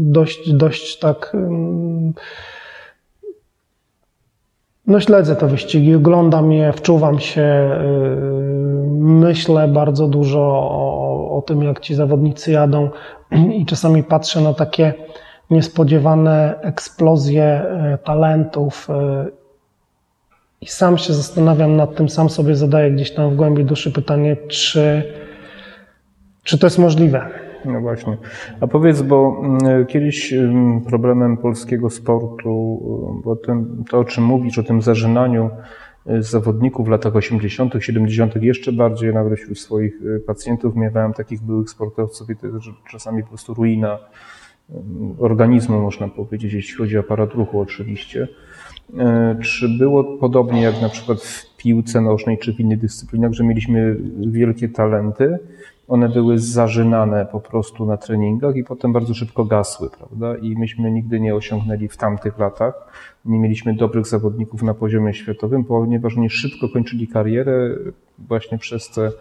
[0.03, 1.37] dość, dość tak
[4.87, 10.41] no śledzę te wyścigi, oglądam je, wczuwam się, yy, myślę bardzo dużo
[10.71, 12.89] o, o tym, jak ci zawodnicy jadą
[13.59, 14.93] i czasami patrzę na takie
[15.49, 19.31] niespodziewane eksplozje yy, talentów yy,
[20.61, 24.37] i sam się zastanawiam nad tym, sam sobie zadaję gdzieś tam w głębi duszy pytanie,
[24.47, 25.13] czy,
[26.43, 27.42] czy to jest możliwe.
[27.65, 28.17] No właśnie.
[28.61, 32.81] A powiedz, bo mm, kiedyś mm, problemem polskiego sportu,
[33.23, 35.49] bo ten, to o czym mówisz, o tym zażynaniu
[36.09, 41.41] y, zawodników w latach 80., 70., jeszcze bardziej nawet wśród swoich y, pacjentów miewałem takich
[41.41, 42.59] byłych sportowców i to jest
[42.91, 43.99] czasami po prostu ruina
[44.69, 44.73] y,
[45.19, 48.27] organizmu, można powiedzieć, jeśli chodzi o aparat ruchu oczywiście.
[49.41, 53.97] Czy było podobnie jak na przykład w piłce nożnej czy w innych dyscyplinach, że mieliśmy
[54.19, 55.39] wielkie talenty,
[55.87, 60.37] one były zażynane po prostu na treningach i potem bardzo szybko gasły, prawda?
[60.37, 62.73] I myśmy nigdy nie osiągnęli w tamtych latach,
[63.25, 67.75] nie mieliśmy dobrych zawodników na poziomie światowym, ponieważ oni szybko kończyli karierę
[68.19, 69.11] właśnie przez te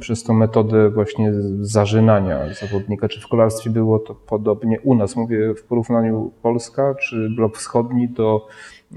[0.00, 3.08] przez metodę właśnie zażynania zawodnika.
[3.08, 5.16] Czy w kolarstwie było to podobnie u nas?
[5.16, 8.46] Mówię w porównaniu Polska czy blok wschodni do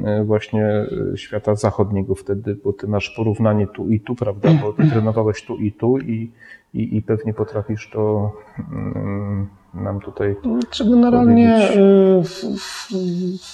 [0.04, 0.66] e, właśnie
[1.14, 4.50] e, świata zachodniego wtedy, bo ty masz porównanie tu i tu, prawda?
[4.62, 6.32] Bo ty trenowałeś tu i tu i
[6.74, 10.36] i, i pewnie potrafisz to mm, nam tutaj.
[10.70, 12.22] Czy generalnie y,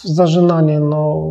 [0.04, 1.28] zażynanie, no,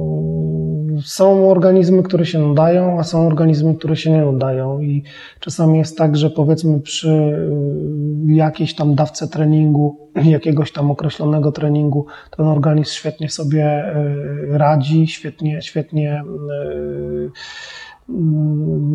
[1.04, 4.80] są organizmy, które się nadają, a są organizmy, które się nie nadają.
[4.80, 5.02] I
[5.40, 12.06] czasami jest tak, że powiedzmy przy y, jakiejś tam dawce treningu, jakiegoś tam określonego treningu,
[12.36, 16.22] ten organizm świetnie sobie y, radzi, świetnie, świetnie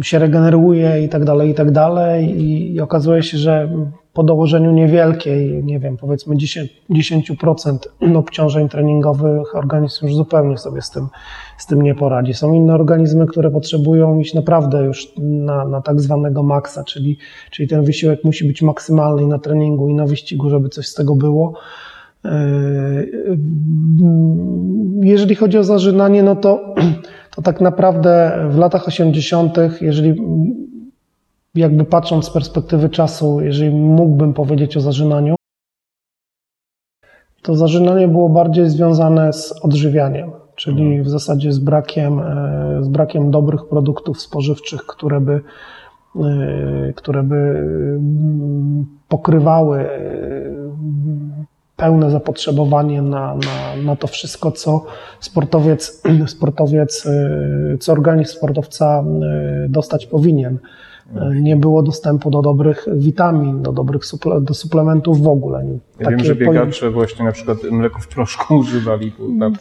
[0.01, 2.43] się regeneruje i tak dalej, i tak dalej.
[2.43, 3.69] I okazuje się, że
[4.13, 7.77] po dołożeniu niewielkiej, nie wiem, powiedzmy 10%,
[8.15, 11.07] obciążeń treningowych, organizm już zupełnie sobie z tym,
[11.57, 12.33] z tym nie poradzi.
[12.33, 17.17] Są inne organizmy, które potrzebują iść naprawdę już na, na tak zwanego maksa, czyli,
[17.51, 20.93] czyli ten wysiłek musi być maksymalny i na treningu, i na wyścigu, żeby coś z
[20.93, 21.53] tego było.
[22.23, 23.37] Yy,
[25.01, 26.75] jeżeli chodzi o zażynanie, no to
[27.35, 30.15] to tak naprawdę w latach 80., jeżeli
[31.55, 35.35] jakby patrząc z perspektywy czasu, jeżeli mógłbym powiedzieć o zażynaniu,
[37.41, 41.03] to zażynanie było bardziej związane z odżywianiem, czyli mhm.
[41.03, 45.41] w zasadzie z brakiem, e, z brakiem dobrych produktów spożywczych, które by,
[46.15, 49.87] e, które by mm, pokrywały e,
[51.77, 54.85] pełne zapotrzebowanie na, na, na to wszystko, co
[55.19, 56.01] sportowiec,
[56.35, 59.03] sportowiec, y, co organizm sportowca
[59.65, 60.59] y, dostać powinien.
[61.15, 65.65] Y, nie było dostępu do dobrych witamin, do dobrych suple, do suplementów w ogóle.
[65.65, 69.11] Ja Takie wiem, że biegacze właśnie na przykład mleko w proszku używali.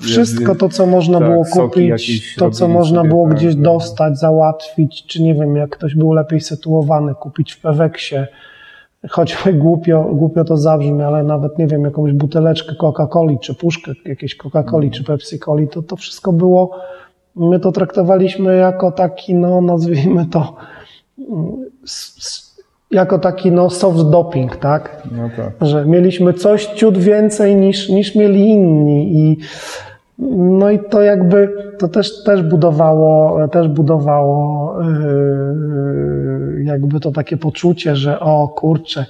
[0.01, 3.63] Wszystko to, co można tak, było kupić, to, co można sobie, było tak, gdzieś no.
[3.63, 8.17] dostać, załatwić, czy nie wiem, jak ktoś był lepiej sytuowany, kupić w Peweksie,
[9.11, 14.37] choćby głupio, głupio to zabrzmi, ale nawet nie wiem, jakąś buteleczkę Coca-Coli, czy puszkę jakiejś
[14.37, 16.71] Coca-Coli, czy Pepsi-Coli, to to wszystko było,
[17.37, 20.57] my to traktowaliśmy jako taki, no nazwijmy to,
[22.91, 25.03] jako taki no, soft doping, tak?
[25.13, 25.69] No tak.
[25.69, 29.39] Że mieliśmy coś ciut więcej niż, niż mieli inni i
[30.19, 37.97] no i to jakby to też, też budowało, też budowało yy, jakby to takie poczucie,
[37.97, 39.07] że o kurczę,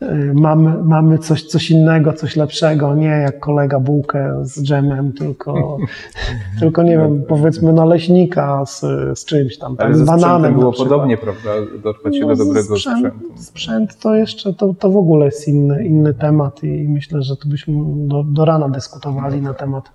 [0.00, 5.78] yy, mamy, mamy coś, coś innego, coś lepszego, nie jak kolega bułkę z dżemem, tylko,
[6.60, 8.80] tylko nie wiem, powiedzmy naleśnika z,
[9.18, 10.54] z czymś tam, Ale tak, ze z bananem.
[10.58, 11.50] było podobnie, prawda?
[11.82, 13.42] Dorwać się No, do dobrego sprzęt, sprzętu.
[13.42, 17.48] Sprzęt to jeszcze, to, to w ogóle jest inny, inny temat i myślę, że tu
[17.48, 17.74] byśmy
[18.08, 19.92] do, do rana dyskutowali na temat.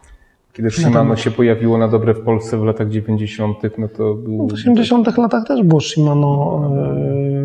[0.57, 4.47] Kiedy Shimano się pojawiło na dobre w Polsce w latach 90., no to był...
[4.47, 6.61] W 80 latach też było Shimano,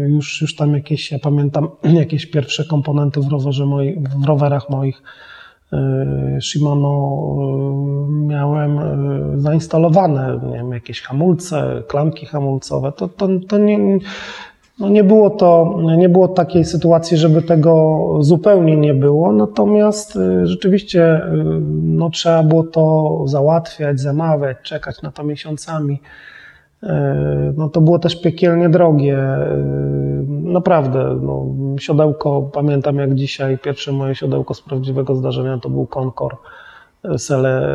[0.04, 1.68] e, już, już tam jakieś, ja pamiętam,
[2.02, 5.02] jakieś pierwsze komponenty w, rowerze moi, w rowerach moich
[5.72, 8.80] e, Shimano e, miałem
[9.40, 12.92] zainstalowane, nie wiem, jakieś hamulce, klamki hamulcowe.
[12.92, 13.98] To, to, to nie,
[14.82, 20.46] no nie, było to, nie było takiej sytuacji, żeby tego zupełnie nie było, natomiast y,
[20.46, 21.44] rzeczywiście y,
[21.82, 26.00] no, trzeba było to załatwiać, zamawiać, czekać na to miesiącami.
[26.82, 26.86] Y,
[27.56, 29.18] No, to było też piekielnie drogie.
[30.28, 31.46] Naprawdę, no,
[31.78, 36.36] siodełko, pamiętam jak dzisiaj, pierwsze moje siodełko z prawdziwego zdarzenia to był Concor
[37.16, 37.68] Sele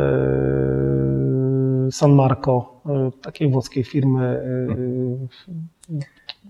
[1.92, 2.82] San Marco,
[3.22, 4.42] takiej włoskiej firmy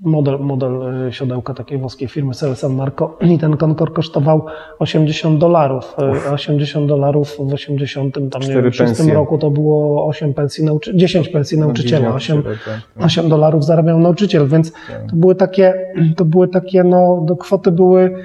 [0.02, 4.46] model, model e, siodełka takiej włoskiej firmy San Marco i ten Concorde kosztował
[4.80, 5.96] 80 dolarów.
[6.28, 9.14] E, 80 dolarów w 80 tam nie wiem, 6 pensje.
[9.14, 13.06] roku to było 8 pensji nauczy- 10 pensji nauczyciela, 8, tak, tak.
[13.06, 14.72] 8 dolarów zarabiał nauczyciel, więc
[15.10, 15.74] to były takie,
[16.16, 18.16] to były takie, no, do kwoty były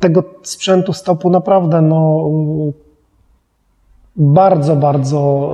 [0.00, 2.30] tego sprzętu stopu naprawdę, no,
[4.16, 5.50] bardzo, bardzo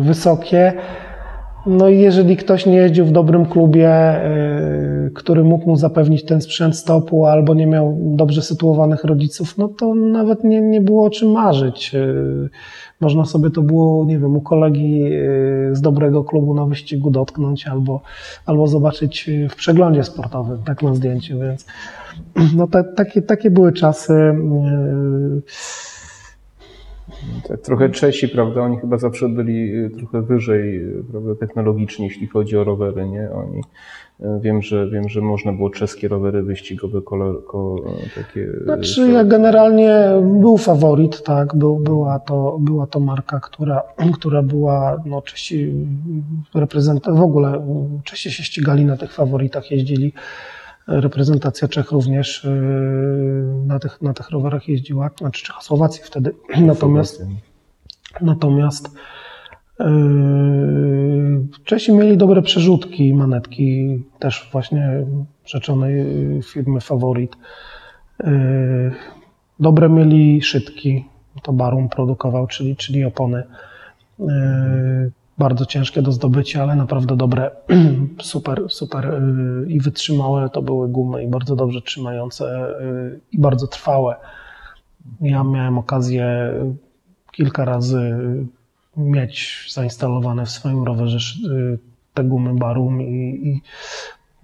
[0.00, 0.72] y, wysokie.
[1.66, 4.20] No i jeżeli ktoś nie jeździł w dobrym klubie,
[5.06, 9.68] y, który mógł mu zapewnić ten sprzęt stopu, albo nie miał dobrze sytuowanych rodziców, no
[9.68, 11.94] to nawet nie, nie było o czym marzyć.
[11.94, 12.48] Y,
[13.00, 17.68] Można sobie to było, nie wiem, u kolegi y, z dobrego klubu na wyścigu dotknąć,
[17.68, 18.00] albo,
[18.46, 21.66] albo zobaczyć w przeglądzie sportowym, tak na zdjęciu, więc
[22.56, 24.12] no te, takie, takie były czasy.
[24.12, 25.42] y,
[27.48, 32.26] Tak, trochę Czesi, prawda, oni chyba zawsze byli y, trochę wyżej, y, prawda, technologicznie, jeśli
[32.26, 33.30] chodzi o rowery, nie?
[33.30, 33.58] Oni,
[34.20, 37.76] y, wiem, że, wiem, że można było czeskie rowery wyścigowe, kolor, ko,
[38.14, 38.46] takie...
[38.64, 39.92] Znaczy, ja generalnie
[40.40, 43.82] był faworit, tak, był, była, to, była to marka, która,
[44.14, 45.72] która była, no Czesi
[46.54, 47.66] reprezent, w ogóle
[48.04, 50.12] Czesi się ścigali na tych faworitach, jeździli,
[50.86, 57.26] reprezentacja Czech również yy, na tych, na tych rowerach jeździła, znaczy Czechosłowacji wtedy, natomiast
[58.20, 58.90] Natomiast
[59.80, 59.86] yy,
[61.64, 65.06] Czesi mieli dobre przerzutki, manetki, też właśnie
[65.44, 65.94] rzeczonej
[66.34, 67.36] yy, firmy Favorit.
[68.24, 68.92] Yy,
[69.60, 71.04] Dobre mieli szytki,
[71.42, 73.42] to Barum produkował, czyli, czyli opony.
[75.38, 77.50] Bardzo ciężkie do zdobycia, ale naprawdę dobre,
[78.22, 83.66] super, super yy, i wytrzymałe to były gumy i bardzo dobrze trzymające yy, i bardzo
[83.66, 84.16] trwałe.
[85.20, 86.52] Ja miałem okazję
[87.32, 88.16] kilka razy
[88.96, 91.18] mieć zainstalowane w swoim rowerze
[91.50, 91.78] y,
[92.14, 93.62] te gumy Barum i, i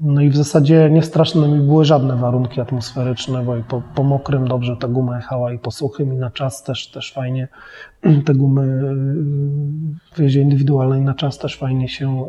[0.03, 4.03] no i w zasadzie nie straszne mi były żadne warunki atmosferyczne, bo i po, po
[4.03, 7.49] mokrym dobrze ta guma jechała i po suchym i na czas też, też fajnie
[8.27, 12.25] te gumy y, w jeździe indywidualnej na czas też fajnie się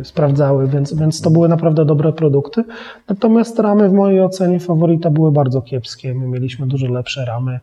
[0.00, 2.64] y, sprawdzały, więc, więc to były naprawdę dobre produkty.
[3.08, 6.14] Natomiast ramy w mojej ocenie faworita były bardzo kiepskie.
[6.14, 7.60] My mieliśmy dużo lepsze ramy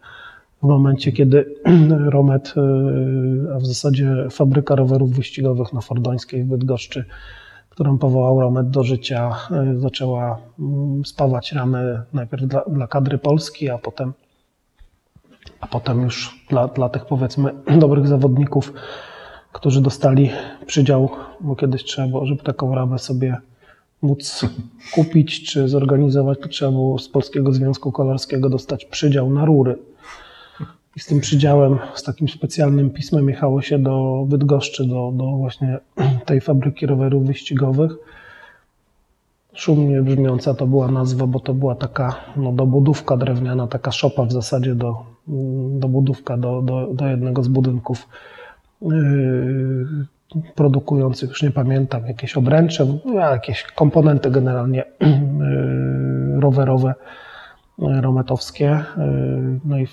[0.64, 1.56] w momencie, kiedy
[2.16, 7.06] Romet, y, a w zasadzie fabryka rowerów wyścigowych na Fordońskiej w Bydgoszczy,
[7.80, 9.36] którą powołał Romet do życia,
[9.76, 14.14] y, zaczęła mm, spawać ramy najpierw dla, dla kadry Polski, a potem,
[15.62, 18.74] a potem już dla, dla tych powiedzmy dobrych zawodników,
[19.52, 20.30] którzy dostali
[20.66, 21.10] przydział,
[21.42, 23.38] bo kiedyś trzeba było, żeby taką ramę sobie
[24.02, 24.46] móc
[24.94, 29.78] kupić czy zorganizować, to trzeba było z Polskiego Związku Kolarskiego dostać przydział na rury.
[30.96, 35.80] I z tym przydziałem, z takim specjalnym pismem jechało się do Bydgoszczy, do, do właśnie
[36.26, 37.92] tej fabryki rowerów wyścigowych.
[39.54, 44.32] Szumnie brzmiąca to była nazwa, bo to była taka no, dobudówka drewniana, taka szopa w
[44.32, 45.06] zasadzie do,
[45.70, 48.08] dobudówka do, do, do jednego z budynków
[48.82, 49.88] yy,
[50.56, 56.94] produkujących, już nie pamiętam, jakieś obręcze, jakieś komponenty generalnie yy, rowerowe,
[57.78, 58.84] rometowskie.
[58.98, 59.88] Yy, No i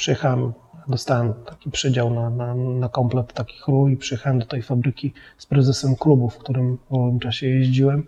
[0.00, 0.52] przyjechałem,
[0.88, 5.46] dostałem taki przydział na, na, na komplet takich ról i przyjechałem do tej fabryki z
[5.46, 8.06] prezesem klubu, w którym w owym czasie jeździłem.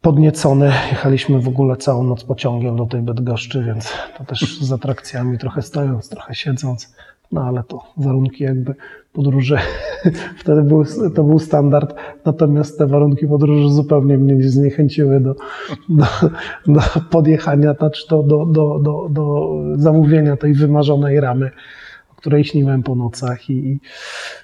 [0.00, 0.66] podniecony.
[0.66, 5.62] Jechaliśmy w ogóle całą noc pociągiem do tej Bydgoszczy, więc to też z atrakcjami, trochę
[5.62, 6.94] stojąc, trochę siedząc.
[7.32, 8.74] No ale to warunki jakby
[9.12, 9.58] podróży
[10.40, 11.94] wtedy był, to był standard,
[12.24, 15.34] natomiast te warunki podróży zupełnie mnie nie zniechęciły do,
[15.88, 16.04] do,
[16.66, 21.50] do podjechania, czy to do, do, do, do zamówienia tej wymarzonej ramy,
[22.12, 23.50] o której śniłem po nocach.
[23.50, 23.80] I,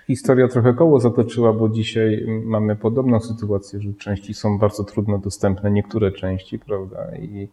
[0.07, 5.71] Historia trochę koło zatoczyła, bo dzisiaj mamy podobną sytuację, że części są bardzo trudno dostępne,
[5.71, 7.17] niektóre części, prawda?
[7.17, 7.49] I,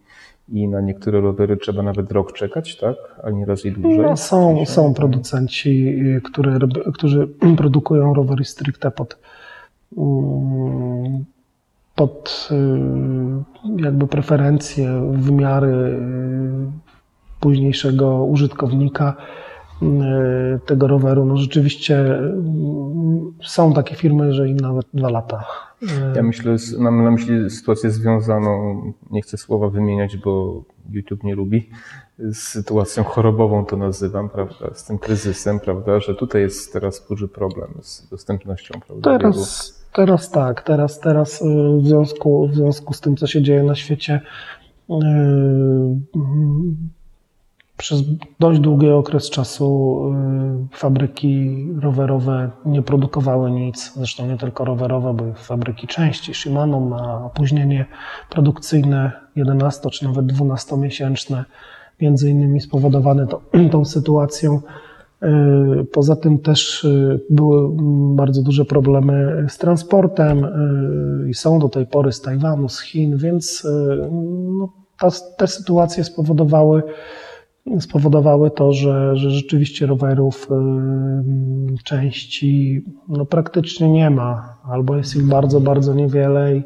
[0.50, 2.96] i na niektóre rowery trzeba nawet rok czekać, tak?
[3.24, 4.00] A nieraz i dłużej.
[4.00, 6.60] No, są, są producenci, które,
[6.94, 7.28] którzy
[7.58, 9.18] produkują rowery stricte pod,
[9.98, 11.26] mm,
[11.96, 16.00] pod y, jakby preferencje, wymiary y,
[17.40, 19.16] późniejszego użytkownika
[19.82, 19.86] y,
[20.66, 21.26] tego roweru.
[21.26, 22.06] No rzeczywiście
[23.44, 25.46] są takie firmy, że im nawet dwa lata
[26.16, 31.70] ja myślę, mam na myśli sytuację związaną, nie chcę słowa wymieniać, bo YouTube nie lubi,
[32.20, 37.28] z sytuacją chorobową to nazywam, prawda, z tym kryzysem, prawda, że tutaj jest teraz duży
[37.28, 39.18] problem z dostępnością, prawda.
[39.18, 41.46] Teraz, teraz tak, teraz, teraz y,
[41.82, 44.22] w związku, w związku z tym, co się dzieje na świecie,
[44.90, 44.98] yy,
[47.78, 48.02] przez
[48.40, 50.00] dość długi okres czasu
[50.74, 56.34] y, fabryki rowerowe nie produkowały nic, zresztą nie tylko rowerowe, były fabryki części.
[56.34, 57.86] Shimano ma opóźnienie
[58.30, 61.44] produkcyjne 11 czy nawet 12-miesięczne,
[62.02, 64.62] między innymi spowodowane to, tą sytuacją.
[65.24, 67.70] Y, poza tym też y, były
[68.16, 70.48] bardzo duże problemy z transportem
[71.30, 73.68] i są do tej pory z Tajwanu, z Chin, więc
[74.60, 74.70] no,
[75.00, 75.08] ta,
[75.38, 76.84] te sytuacje spowodowały,
[77.80, 85.28] spowodowały to, że, że rzeczywiście rowerów y, części no, praktycznie nie ma, albo jest ich
[85.28, 86.64] bardzo, bardzo niewiele i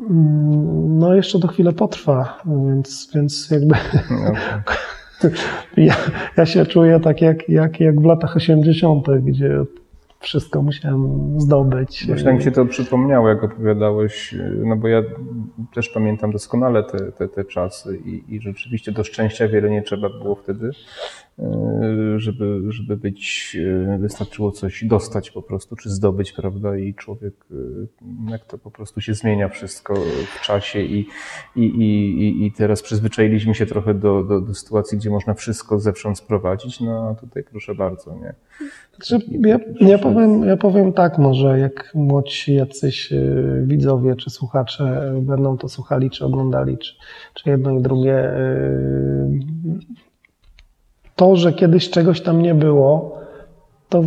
[0.00, 3.74] mm, no jeszcze to chwilę potrwa, więc, więc jakby
[4.30, 5.32] okay.
[5.86, 5.94] ja,
[6.36, 9.64] ja się czuję tak jak, jak, jak w latach 80., gdzie
[10.22, 12.06] wszystko musiałem zdobyć.
[12.06, 15.02] Właśnie mi się to przypomniało, jak opowiadałeś, no bo ja
[15.74, 20.08] też pamiętam doskonale te, te, te czasy i, i rzeczywiście do szczęścia wiele nie trzeba
[20.08, 20.70] było wtedy.
[21.38, 23.56] E, żeby, żeby być,
[23.94, 26.76] e, wystarczyło coś dostać po prostu, czy zdobyć, prawda?
[26.76, 29.94] I człowiek, e, jak to po prostu się zmienia wszystko
[30.36, 31.06] w czasie i,
[31.56, 36.18] i, i, i teraz przyzwyczailiśmy się trochę do, do, do sytuacji, gdzie można wszystko zewsząd
[36.18, 38.34] sprowadzić, no a tutaj proszę bardzo, nie?
[38.96, 43.12] Znaczy, ja, ja, powiem, ja powiem tak może, jak młodsi jacyś
[43.62, 46.94] widzowie czy słuchacze będą to słuchali, czy oglądali, czy,
[47.34, 48.30] czy jedno i drugie,
[51.22, 53.18] to, że kiedyś czegoś tam nie było,
[53.88, 54.02] to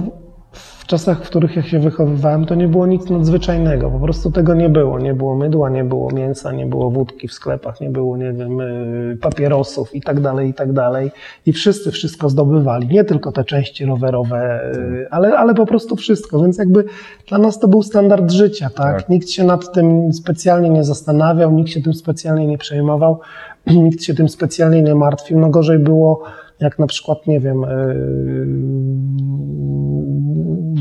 [0.51, 3.91] w czasach, w których ja się wychowywałem, to nie było nic nadzwyczajnego.
[3.91, 4.99] Po prostu tego nie było.
[4.99, 8.61] Nie było mydła, nie było mięsa, nie było wódki w sklepach, nie było, nie wiem,
[8.61, 11.11] y, papierosów i tak dalej, i tak dalej.
[11.45, 12.87] I wszyscy wszystko zdobywali.
[12.87, 16.39] Nie tylko te części rowerowe, y, ale, ale po prostu wszystko.
[16.39, 16.85] Więc jakby
[17.27, 18.97] dla nas to był standard życia, tak?
[19.01, 19.09] tak?
[19.09, 23.19] Nikt się nad tym specjalnie nie zastanawiał, nikt się tym specjalnie nie przejmował,
[23.85, 25.39] nikt się tym specjalnie nie martwił.
[25.39, 26.23] No gorzej było
[26.59, 27.95] jak na przykład, nie wiem, e,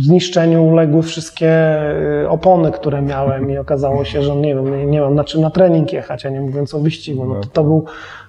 [0.03, 5.14] zniszczeniu uległy wszystkie e, opony, które miałem i okazało się, że nie wiem, nie mam
[5.14, 7.25] na czym na trening jechać, a nie mówiąc o wyścigu.
[7.25, 7.85] No to, to, był,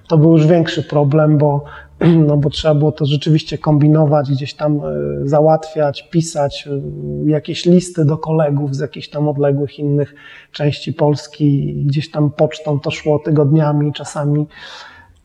[0.08, 1.64] to był już większy problem, bo,
[2.26, 4.82] no bo trzeba było to rzeczywiście kombinować, gdzieś tam e,
[5.24, 6.68] załatwiać, pisać
[7.26, 10.14] jakieś listy do kolegów z jakichś tam odległych innych
[10.52, 14.46] części Polski, gdzieś tam pocztą to szło tygodniami, czasami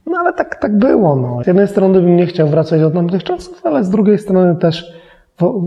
[0.06, 1.16] no ale tak, tak było.
[1.16, 1.44] No.
[1.44, 5.02] Z jednej strony bym nie chciał wracać do tamtych czasów, ale z drugiej strony też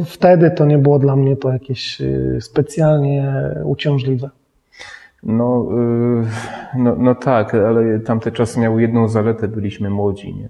[0.06, 3.32] wtedy to nie było dla mnie to jakieś y, specjalnie
[3.64, 4.30] uciążliwe.
[5.22, 5.66] No,
[6.74, 10.34] y, no, no tak, ale tamte czasy miały jedną zaletę, byliśmy młodzi.
[10.34, 10.48] Nie?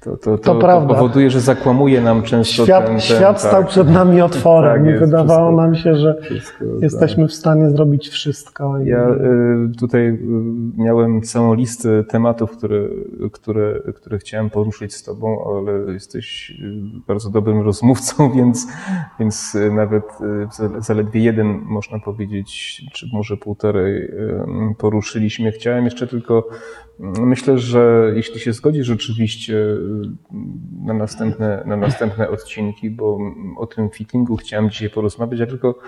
[0.00, 3.66] To, to, to, to, powoduje, że zakłamuje nam często świat, ten, ten Świat stał tak,
[3.66, 7.32] przed nami otworem tak, i wydawało wszystko, nam się, że wszystko, jesteśmy tak.
[7.32, 8.78] w stanie zrobić wszystko.
[8.78, 10.18] Ja y, tutaj y,
[10.76, 12.88] miałem całą listę tematów, które,
[13.32, 18.66] które, które chciałem poruszyć z Tobą, ale jesteś y, bardzo dobrym rozmówcą, więc,
[19.20, 20.04] więc nawet
[20.78, 24.12] zaledwie jeden, można powiedzieć, czy może półtorej
[24.78, 25.52] poruszyliśmy.
[25.52, 26.48] Chciałem jeszcze tylko
[26.98, 29.78] Myślę, że jeśli się zgodzi rzeczywiście y,
[30.82, 33.18] na następne, na następne odcinki, bo
[33.56, 35.78] o tym fittingu chciałem dzisiaj porozmawiać, ja tylko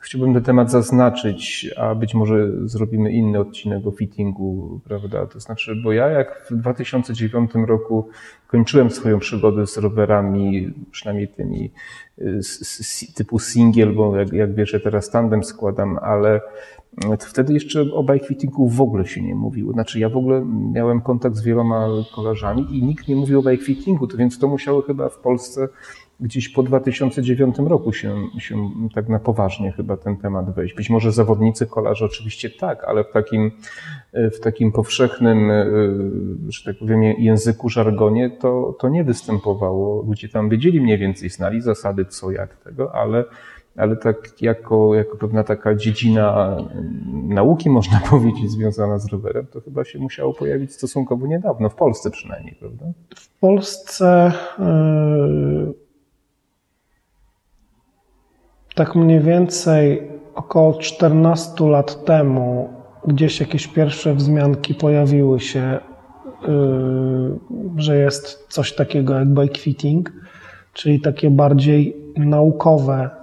[0.00, 5.26] chciałbym ten temat zaznaczyć, a być może zrobimy inny odcinek o fittingu, prawda?
[5.26, 8.08] To znaczy, bo ja jak w 2009 roku
[8.46, 11.72] kończyłem swoją przygodę z rowerami, przynajmniej tymi
[12.18, 12.40] y,
[13.14, 16.40] typu single, bo jak, jak wiesz, ja teraz tandem składam, ale
[17.20, 19.72] Wtedy jeszcze o bikefittingu w ogóle się nie mówiło.
[19.72, 24.06] Znaczy ja w ogóle miałem kontakt z wieloma kolarzami i nikt nie mówił o bikefittingu,
[24.06, 25.68] to więc to musiało chyba w Polsce
[26.20, 30.74] gdzieś po 2009 roku się, się tak na poważnie chyba ten temat wejść.
[30.74, 33.50] Być może zawodnicy kolarze oczywiście tak, ale w takim,
[34.12, 35.50] w takim powszechnym,
[36.48, 40.02] że tak powiem, języku, żargonie to, to nie występowało.
[40.02, 43.24] Ludzie tam wiedzieli mniej więcej, znali zasady co, jak tego, ale
[43.76, 46.56] ale tak jako, jako pewna taka dziedzina
[47.12, 52.10] nauki, można powiedzieć, związana z rowerem, to chyba się musiało pojawić stosunkowo niedawno, w Polsce
[52.10, 52.86] przynajmniej, prawda?
[53.16, 55.74] W Polsce yy,
[58.74, 62.68] tak mniej więcej około 14 lat temu
[63.06, 65.78] gdzieś jakieś pierwsze wzmianki pojawiły się,
[66.42, 67.38] yy,
[67.76, 70.12] że jest coś takiego jak bike fitting,
[70.72, 73.15] czyli takie bardziej naukowe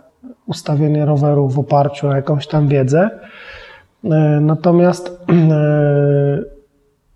[0.45, 3.09] ustawienie roweru w oparciu o jakąś tam wiedzę.
[4.03, 5.17] E, natomiast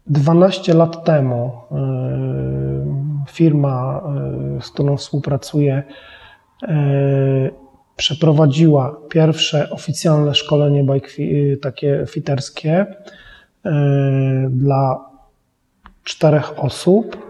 [0.07, 1.77] 12 e, lat temu e,
[3.29, 4.01] firma,
[4.61, 5.83] z którą współpracuję,
[7.95, 11.07] przeprowadziła pierwsze oficjalne szkolenie bike
[11.61, 12.85] takie fiterskie
[14.49, 15.09] dla
[16.03, 17.26] czterech osób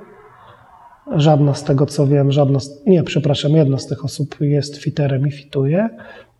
[1.15, 5.27] Żadna z tego co wiem, żadna, z, nie, przepraszam, jedna z tych osób jest fiterem
[5.27, 5.89] i fituje.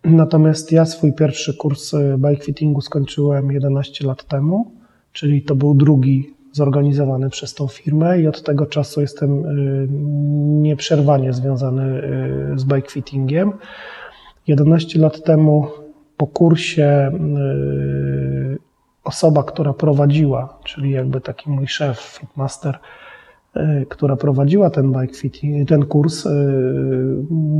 [0.04, 4.70] Natomiast ja swój pierwszy kurs y, bike fittingu skończyłem 11 lat temu,
[5.12, 9.88] czyli to był drugi zorganizowany przez tą firmę i od tego czasu jestem y,
[10.62, 12.02] nieprzerwanie związany
[12.54, 13.52] y, z bike fittingiem.
[14.46, 15.66] 11 lat temu
[16.16, 17.10] po kursie
[19.04, 22.78] osoba, która prowadziła, czyli jakby taki mój szef, fitmaster,
[23.88, 26.30] która prowadziła ten bike fitting, ten kurs, e,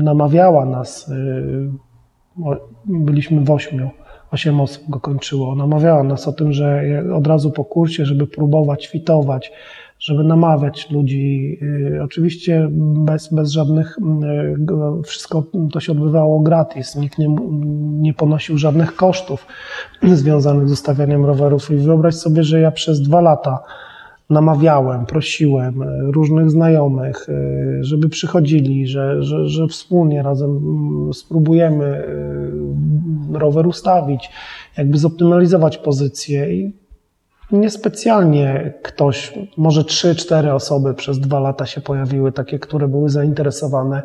[0.02, 2.54] namawiała nas, e,
[2.86, 3.90] byliśmy w ośmiu,
[4.30, 6.82] osiem osób go kończyło, namawiała nas o tym, że
[7.14, 9.52] od razu po kursie, żeby próbować fitować,
[9.98, 11.58] żeby namawiać ludzi.
[12.04, 12.68] Oczywiście
[13.04, 13.96] bez, bez żadnych,
[15.04, 17.36] wszystko to się odbywało gratis, nikt nie,
[18.00, 19.46] nie ponosił żadnych kosztów
[20.02, 23.58] związanych z ustawianiem rowerów i wyobraź sobie, że ja przez dwa lata
[24.30, 27.34] namawiałem, prosiłem e, różnych znajomych, e,
[27.84, 34.30] żeby przychodzili, że, że, że wspólnie razem mm, spróbujemy e, rower ustawić,
[34.78, 36.72] jakby zoptymalizować pozycję i
[37.52, 44.02] niespecjalnie ktoś, może trzy, cztery osoby przez dwa lata się pojawiły, takie, które były zainteresowane,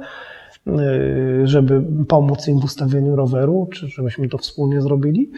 [1.43, 5.31] żeby pomóc im w ustawieniu roweru, czy żebyśmy to wspólnie zrobili.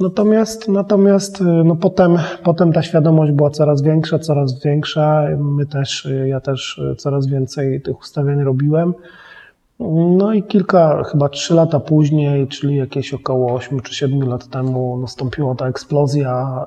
[0.00, 5.24] Natomiast, natomiast no potem, potem ta świadomość była coraz większa, coraz większa.
[5.38, 8.94] My też, ja też coraz więcej tych ustawień robiłem.
[10.16, 14.98] No i kilka, chyba trzy lata później, czyli jakieś około 8 czy 7 lat temu,
[14.98, 16.66] nastąpiła ta eksplozja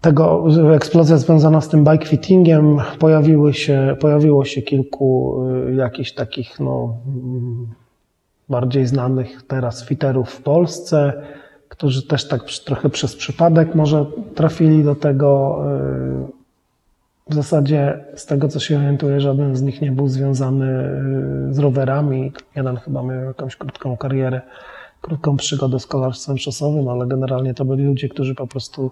[0.00, 2.76] tego, eksplozja związana z tym bike fittingiem.
[2.98, 6.96] Pojawiły się, pojawiło się kilku e, jakichś takich, no,
[8.48, 11.12] bardziej znanych teraz fiterów w Polsce,
[11.68, 15.62] którzy też tak trochę przez przypadek może trafili do tego.
[16.34, 16.38] Y,
[17.30, 20.66] w zasadzie z tego, co się orientuję, żaden z nich nie był związany
[21.50, 22.32] y, z rowerami.
[22.56, 24.40] Jeden chyba miał jakąś krótką karierę,
[25.00, 28.90] krótką przygodę z kolarstwem szosowym, ale generalnie to byli ludzie, którzy po prostu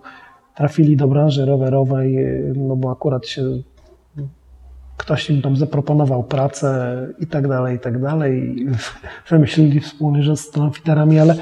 [0.56, 3.42] trafili do branży rowerowej, y, no bo akurat się
[4.96, 8.66] ktoś im tam zaproponował pracę i tak dalej, i tak dalej.
[9.30, 11.34] Wymyślili wspólnie, że są fiterami, ale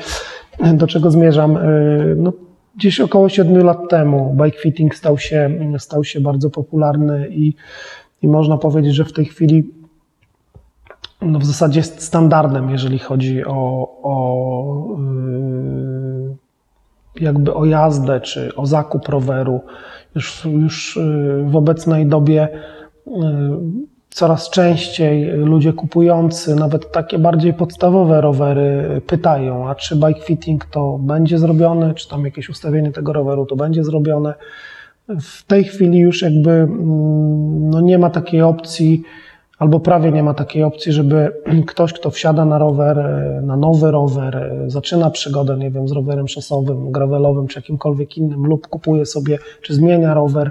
[0.74, 1.56] do czego zmierzam?
[1.56, 2.32] Y, no,
[2.76, 7.54] gdzieś około 7 lat temu bike fitting stał się, stał się bardzo popularny i,
[8.22, 9.64] i można powiedzieć, że w tej chwili
[11.22, 14.96] no w zasadzie jest standardem, jeżeli chodzi o, o
[17.20, 19.60] y, jakby o jazdę czy o zakup roweru.
[20.14, 22.48] Już, już y, w obecnej dobie
[24.10, 30.98] coraz częściej ludzie kupujący nawet takie bardziej podstawowe rowery pytają, a czy bike fitting to
[31.00, 34.34] będzie zrobione, czy tam jakieś ustawienie tego roweru to będzie zrobione.
[35.08, 39.02] W tej chwili już jakby mm, no nie ma takiej opcji,
[39.58, 41.32] albo prawie nie ma takiej opcji, żeby
[41.70, 43.08] ktoś, kto wsiada na rower,
[43.42, 48.66] na nowy rower, zaczyna przygodę, nie wiem, z rowerem szosowym, gravelowym czy jakimkolwiek innym, lub
[48.66, 50.50] kupuje sobie, czy zmienia rower,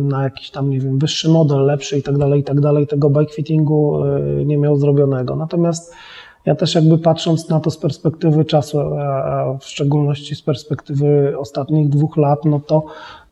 [0.00, 3.10] na jakiś tam, nie wiem, wyższy model, lepszy i tak dalej, i tak dalej, tego
[3.10, 4.04] bike fittingu
[4.38, 5.36] yy, nie miał zrobionego.
[5.36, 5.94] Natomiast
[6.46, 11.88] ja też jakby patrząc na to z perspektywy czasu, a w szczególności z perspektywy ostatnich
[11.88, 12.84] dwóch lat, no to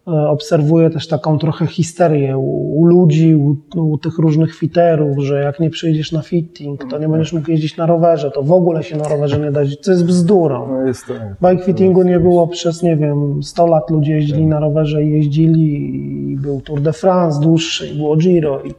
[0.06, 5.70] obserwuję też taką trochę histerię u, ludzi, u, u, tych różnych fiterów, że jak nie
[5.70, 9.08] przyjdziesz na fitting, to nie będziesz mógł jeździć na rowerze, to w ogóle się na
[9.08, 10.68] rowerze nie da jeździć, co jest bzdurą.
[10.68, 11.14] No jest to,
[11.48, 15.96] Bike fittingu nie było przez, nie wiem, 100 lat ludzie jeździli na rowerze i jeździli
[16.32, 18.74] i był Tour de France dłuższy, i było Giro i,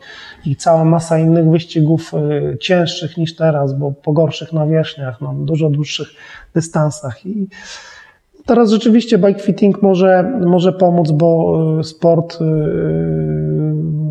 [0.50, 5.70] i cała masa innych wyścigów y, cięższych niż teraz, bo po gorszych nawierzchniach, no, dużo
[5.70, 6.08] dłuższych
[6.54, 7.48] dystansach i
[8.46, 12.38] Teraz rzeczywiście bike fitting może, może pomóc, bo y, sport y,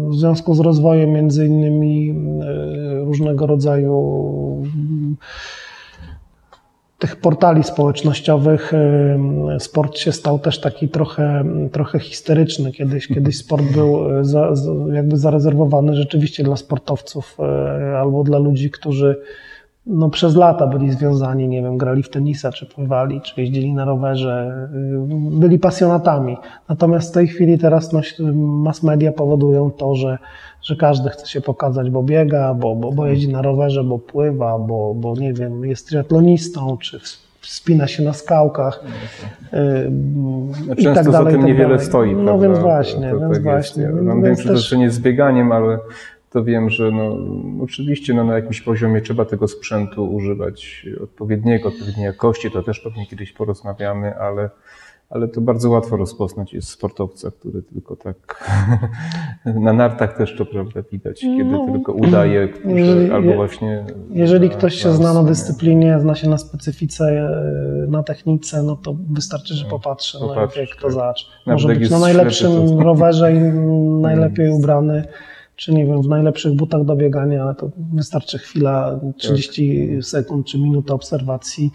[0.09, 4.25] w związku z rozwojem między innymi y, różnego rodzaju
[6.99, 8.73] tych portali społecznościowych
[9.59, 12.73] sport się stał też taki trochę, trochę histeryczny.
[12.73, 14.53] Kiedyś, kiedyś sport był za,
[14.93, 17.39] jakby zarezerwowany rzeczywiście dla sportowców
[17.99, 19.17] albo dla ludzi, którzy
[19.87, 23.85] no, przez lata byli związani, nie wiem, grali w tenisa, czy pływali, czy jeździli na
[23.85, 26.37] rowerze, y, byli pasjonatami.
[26.69, 28.01] Natomiast w tej chwili teraz no,
[28.35, 30.19] mass media powodują to, że,
[30.63, 34.59] że każdy chce się pokazać, bo biega, bo, bo, bo jeździ na rowerze, bo pływa,
[34.59, 37.01] bo, bo nie wiem, jest triatlonistą, czy
[37.41, 38.85] wspina się na skałkach
[40.69, 41.87] Często i tak dalej, za tym tak niewiele dalej.
[41.87, 42.17] stoi.
[42.17, 42.47] No prawda?
[42.47, 43.83] więc właśnie, to, to więc tak właśnie.
[43.83, 44.03] Jest.
[44.03, 45.79] Mam większe doświadczenie z bieganiem, ale
[46.35, 47.17] to wiem, że no,
[47.65, 53.07] oczywiście no, na jakimś poziomie trzeba tego sprzętu używać odpowiedniego, odpowiedniej jakości, to też pewnie
[53.07, 54.51] kiedyś porozmawiamy, ale,
[55.11, 58.51] ale to bardzo łatwo rozpoznać jest sportowca, który tylko tak
[59.45, 63.85] na nartach też to prawda widać, kiedy no, tylko udaje, jeżeli, albo właśnie.
[64.11, 68.77] Jeżeli na, ktoś się zna na dyscyplinie, zna się na specyfice, e, na technice, no
[68.77, 71.17] to wystarczy, że popatrzy, popatrzy no jak to tak.
[71.47, 73.39] Może być na najlepszym rowerze i
[74.09, 75.05] najlepiej ubrany
[75.57, 80.05] czy nie wiem, w najlepszych butach do biegania, ale to wystarczy chwila, 30 tak.
[80.05, 81.71] sekund czy minuta obserwacji.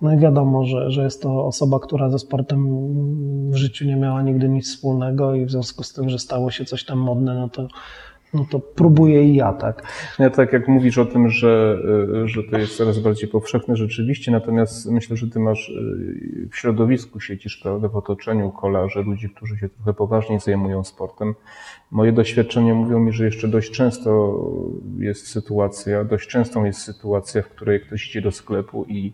[0.00, 2.68] No i wiadomo, że, że jest to osoba, która ze sportem
[3.50, 6.64] w życiu nie miała nigdy nic wspólnego i w związku z tym, że stało się
[6.64, 7.68] coś tam modne, no to
[8.34, 9.82] no to próbuję i ja, tak.
[10.18, 11.78] Ja tak jak mówisz o tym, że,
[12.24, 16.56] y, że to jest coraz bardziej powszechne rzeczywiście, natomiast myślę, że ty masz y, w
[16.56, 21.34] środowisku siedzisz, prawda, w otoczeniu kolarzy, ludzi, którzy się trochę poważniej zajmują sportem.
[21.90, 24.40] Moje doświadczenia mówią mi, że jeszcze dość często
[24.98, 29.12] jest sytuacja, dość częstą jest sytuacja, w której ktoś idzie do sklepu i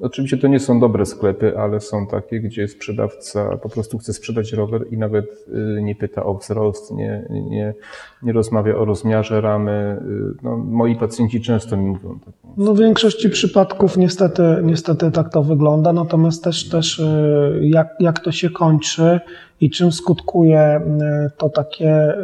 [0.00, 4.52] Oczywiście to nie są dobre sklepy, ale są takie, gdzie sprzedawca po prostu chce sprzedać
[4.52, 5.24] rower i nawet
[5.78, 7.74] y, nie pyta o wzrost, nie, nie,
[8.22, 10.02] nie rozmawia o rozmiarze ramy.
[10.02, 12.34] Y, no, moi pacjenci często mi mówią tak.
[12.56, 18.20] No w większości przypadków niestety, niestety tak to wygląda, natomiast też, też y, jak, jak
[18.20, 19.20] to się kończy
[19.60, 20.80] i czym skutkuje
[21.36, 22.14] to takie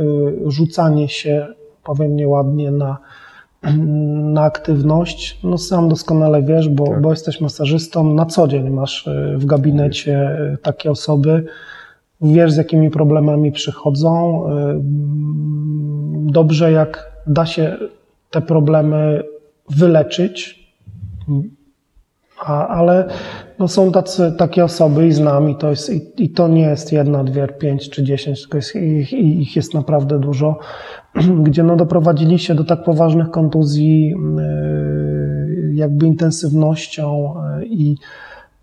[0.46, 1.46] rzucanie się,
[1.84, 2.98] powiem nieładnie, na
[4.32, 7.00] na aktywność, no sam doskonale wiesz, bo, tak.
[7.00, 11.44] bo jesteś masażystą, na co dzień masz e, w gabinecie e, takie osoby,
[12.20, 14.44] wiesz z jakimi problemami przychodzą.
[14.48, 14.80] E,
[16.32, 17.76] dobrze jak da się
[18.30, 19.22] te problemy
[19.70, 20.68] wyleczyć,
[22.40, 23.08] a, ale
[23.62, 26.92] no są tacy, takie osoby i znam i to, jest, i, i to nie jest
[26.92, 30.58] jedna, dwie, pięć czy dziesięć, tylko jest, ich, ich jest naprawdę dużo,
[31.46, 37.92] gdzie no doprowadzili się do tak poważnych kontuzji y, jakby intensywnością y, i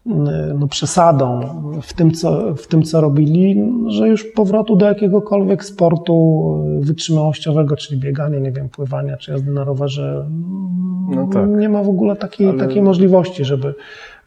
[0.07, 0.11] y,
[0.59, 1.41] no, przesadą
[1.81, 6.43] w tym, co, w tym, co robili, że już powrotu do jakiegokolwiek sportu
[6.79, 10.25] wytrzymałościowego, czyli biegania, nie wiem, pływania czy jazdy na rowerze,
[11.15, 11.49] no tak.
[11.49, 12.59] nie ma w ogóle takiej, Ale...
[12.59, 13.73] takiej możliwości, żeby,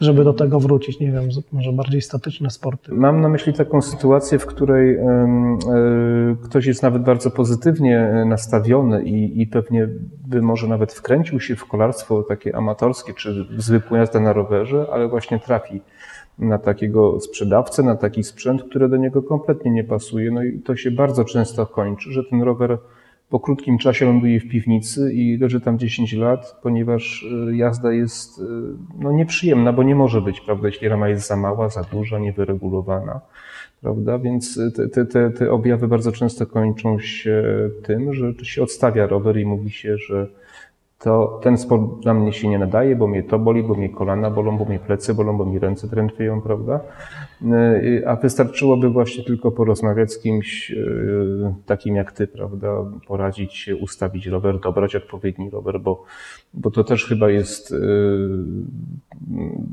[0.02, 1.00] żeby do tego wrócić.
[1.00, 2.94] Nie wiem, może bardziej statyczne sporty.
[2.94, 9.04] Mam na myśli taką sytuację, w której e, ktoś jest nawet bardzo pozytywnie e, nastawiony
[9.04, 9.88] i, i pewnie
[10.26, 15.08] by może nawet wkręcił się w kolarstwo takie amatorskie, czy zwykłą jazdę na rowerze, ale
[15.08, 15.80] właśnie trafi
[16.38, 20.30] na takiego sprzedawcę, na taki sprzęt, który do niego kompletnie nie pasuje.
[20.30, 22.78] No i to się bardzo często kończy, że ten rower
[23.32, 28.38] po krótkim czasie ląduje w piwnicy i leży tam 10 lat, ponieważ y, jazda jest
[28.38, 28.42] y,
[28.98, 33.20] no, nieprzyjemna, bo nie może być, prawda, jeśli rama jest za mała, za duża, niewyregulowana,
[33.80, 34.60] prawda, więc
[34.94, 37.42] te, te, te objawy bardzo często kończą się
[37.82, 40.26] tym, że się odstawia rower i mówi się, że
[41.02, 44.30] to ten sport dla mnie się nie nadaje, bo mnie to boli, bo mnie kolana
[44.30, 46.80] bolą, bo mnie plecy bolą, bo mi ręce drętwieją, prawda?
[47.42, 52.68] Y, a wystarczyłoby właśnie tylko porozmawiać z kimś y, takim jak ty, prawda?
[53.06, 56.04] Poradzić się, ustawić rower, dobrać odpowiedni rower, bo,
[56.54, 57.78] bo to też chyba jest, y,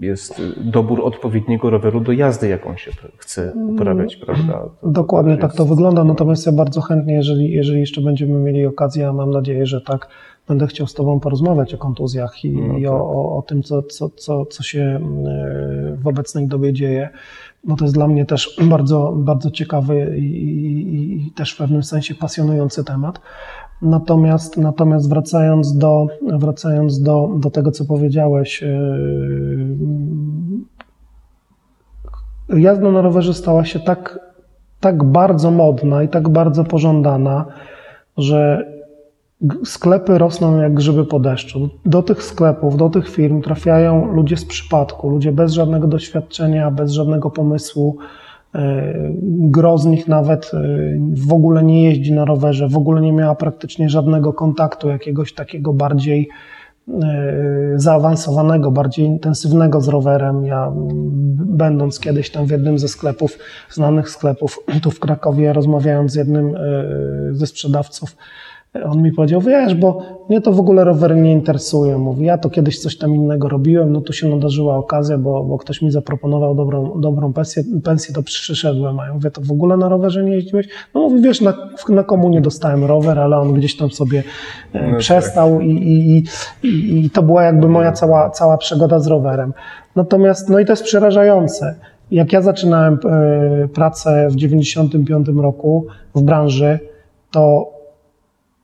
[0.02, 4.54] jest dobór odpowiedniego roweru do jazdy, jaką się chce uprawiać, prawda?
[4.82, 8.66] To, Dokładnie to tak to wygląda, natomiast ja bardzo chętnie, jeżeli, jeżeli jeszcze będziemy mieli
[8.66, 10.08] okazję, a mam nadzieję, że tak,
[10.50, 12.92] będę chciał z Tobą porozmawiać o kontuzjach i, No i tak.
[12.92, 17.10] o, o, o tym, co, co, co, co się e, w obecnej dobie dzieje.
[17.64, 21.84] No to jest dla mnie też bardzo, bardzo ciekawy i, i, i też w pewnym
[21.84, 23.22] sensie pasjonujący temat.
[23.82, 28.62] Natomiast, natomiast wracając, do, wracając do, do tego, co powiedziałeś,
[32.50, 34.20] yy, jazda na rowerze stała się tak,
[34.80, 37.46] tak bardzo modna i tak bardzo pożądana,
[38.18, 38.66] że
[39.66, 41.70] sklepy rosną jak grzyby po deszczu.
[41.86, 46.92] Do tych sklepów, do tych firm trafiają ludzie z przypadku, ludzie bez żadnego doświadczenia, bez
[46.92, 47.98] żadnego pomysłu.
[48.54, 48.62] Yy,
[49.24, 53.36] Gro z nich nawet yy, w ogóle nie jeździ na rowerze, w ogóle nie miała
[53.36, 56.30] praktycznie żadnego kontaktu, jakiegoś takiego bardziej
[56.88, 56.96] yy,
[57.76, 60.46] zaawansowanego, bardziej intensywnego z rowerem.
[60.46, 60.72] Ja,
[61.36, 63.38] będąc kiedyś tam w jednym ze sklepów,
[63.70, 66.54] znanych sklepów tu w Krakowie, rozmawiając z jednym
[67.32, 68.16] ze sprzedawców,
[68.74, 71.98] on mi powiedział, wiesz, bo mnie to w ogóle rowery nie interesuje.
[71.98, 75.58] Mówi, ja to kiedyś coś tam innego robiłem, no tu się nadarzyła okazja, bo, bo
[75.58, 79.00] ktoś mi zaproponował dobrą, dobrą pensję, pensję, to przyszedłem.
[79.00, 80.68] A ja mówię, to w ogóle na rowerze nie jeździłeś?
[80.96, 81.54] No mówi, wiesz, na,
[81.90, 84.24] na komunie dostałem rower, ale on gdzieś tam sobie
[84.74, 85.00] e, No tak.
[85.00, 86.24] przestał i, i, i,
[86.68, 89.54] i, i to była jakby moja cała, cała przygoda z rowerem.
[89.96, 91.76] Natomiast, no i to jest przerażające.
[92.12, 96.80] Jak ja zaczynałem e, pracę w 95 roku w branży,
[97.32, 97.72] to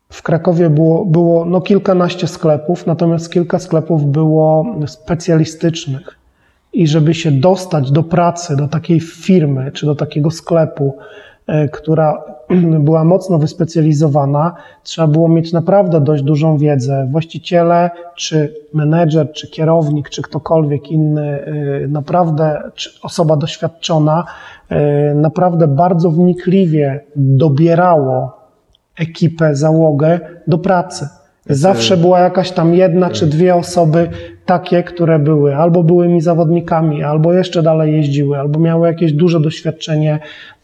[0.09, 6.19] w Krakowie było, było no kilkanaście sklepów, natomiast kilka sklepów było specjalistycznych.
[6.73, 10.97] I żeby się dostać do pracy, do takiej firmy czy do takiego sklepu,
[11.47, 12.23] e, która
[12.79, 17.07] była mocno wyspecjalizowana, trzeba było mieć naprawdę dość dużą wiedzę.
[17.11, 21.45] Właściciele, czy menedżer, czy kierownik, czy ktokolwiek inny,
[21.83, 24.23] e, naprawdę, czy osoba doświadczona,
[24.69, 28.44] e, naprawdę bardzo wnikliwie dobierało
[28.99, 31.07] ekipę, załogę do pracy.
[31.49, 34.09] Zawsze była jakaś tam jedna czy dwie osoby
[34.45, 35.55] takie, które były.
[35.55, 40.19] Albo byłymi zawodnikami, albo jeszcze dalej jeździły, albo miały jakieś duże doświadczenie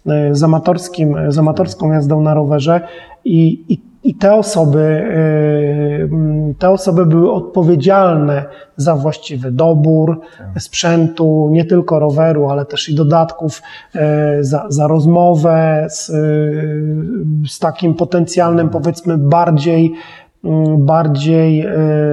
[0.07, 2.81] e, z, amatorskim, z amatorską jazdą na rowerze.
[3.25, 5.07] I, i, i te osoby,
[6.11, 8.45] m, te osoby były odpowiedzialne
[8.77, 10.19] za właściwy dobór
[10.59, 13.61] sprzętu, nie tylko roweru, ale też i dodatków,
[13.95, 16.13] e, za, za rozmowę z, e,
[17.47, 19.93] z takim potencjalnym, powiedzmy, bardziej,
[20.77, 21.65] bardziej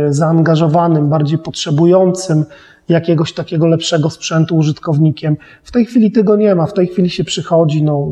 [0.09, 2.45] zaangażowanym, bardziej potrzebującym
[2.89, 5.37] jakiegoś takiego lepszego sprzętu użytkownikiem.
[5.63, 8.09] W tej chwili tego nie ma, w tej chwili się przychodzi, no,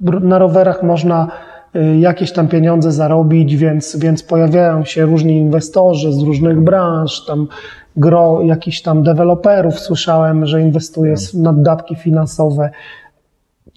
[0.00, 1.53] na rowerach można y,
[1.98, 7.48] jakieś tam pieniądze zarobić, więc, więc pojawiają się różni inwestorzy z różnych branż, tam
[7.96, 12.70] gro jakichś tam deweloperów słyszałem, że inwestuje w naddatki finansowe.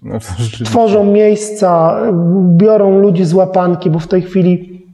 [0.03, 0.19] No.
[0.65, 2.13] Tworzą miejsca, y,
[2.57, 4.85] biorą ludzi z łapanki, bo w tej chwili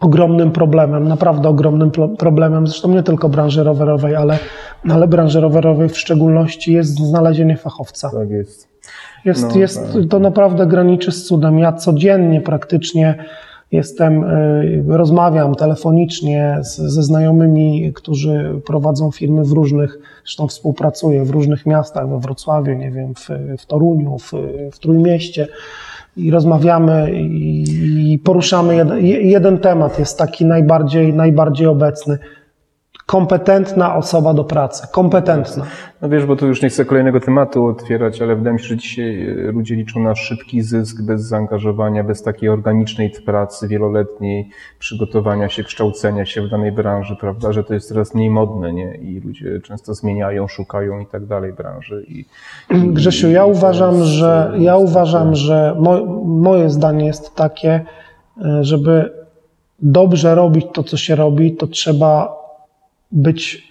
[0.00, 4.38] ogromnym problemem, naprawdę ogromnym problemem, zresztą nie tylko branży rowerowej, ale,
[4.88, 8.10] ale branży rowerowej w szczególności jest znalezienie fachowca.
[8.10, 8.75] Tak jest.
[9.24, 10.02] Jest, No, jest, tak.
[10.10, 11.58] to naprawdę graniczy z cudem.
[11.58, 13.24] Ja codziennie praktycznie
[13.72, 21.30] jestem, y, rozmawiam telefonicznie z, ze znajomymi, którzy prowadzą firmy w różnych, zresztą współpracuję w
[21.30, 23.28] różnych miastach, we Wrocławiu, nie wiem, w,
[23.58, 24.32] w Toruniu, w,
[24.72, 25.48] w Trójmieście
[26.16, 27.64] i rozmawiamy i,
[28.12, 32.18] i poruszamy jeden, jeden temat, jest taki najbardziej, najbardziej obecny.
[33.06, 34.86] Kompetentna osoba do pracy.
[34.92, 35.64] Kompetentna.
[36.02, 38.76] No wiesz, bo tu już nie chcę kolejnego tematu otwierać, ale wydaje mi się, że
[38.76, 44.48] dzisiaj e, ludzie liczą na szybki zysk bez zaangażowania, bez takiej organicznej pracy wieloletniej,
[44.78, 48.94] przygotowania się, kształcenia się w danej branży, prawda, że to jest teraz mniej modne, nie?
[48.94, 52.04] I ludzie często zmieniają, szukają i tak dalej branży.
[52.08, 52.24] I,
[52.70, 57.34] i, Grzesiu, i ja to uważam, że e, ja uważam, że mo, moje zdanie jest
[57.34, 57.84] takie,
[58.44, 59.12] e, żeby
[59.78, 62.45] dobrze robić to, co się robi, to trzeba
[63.12, 63.68] być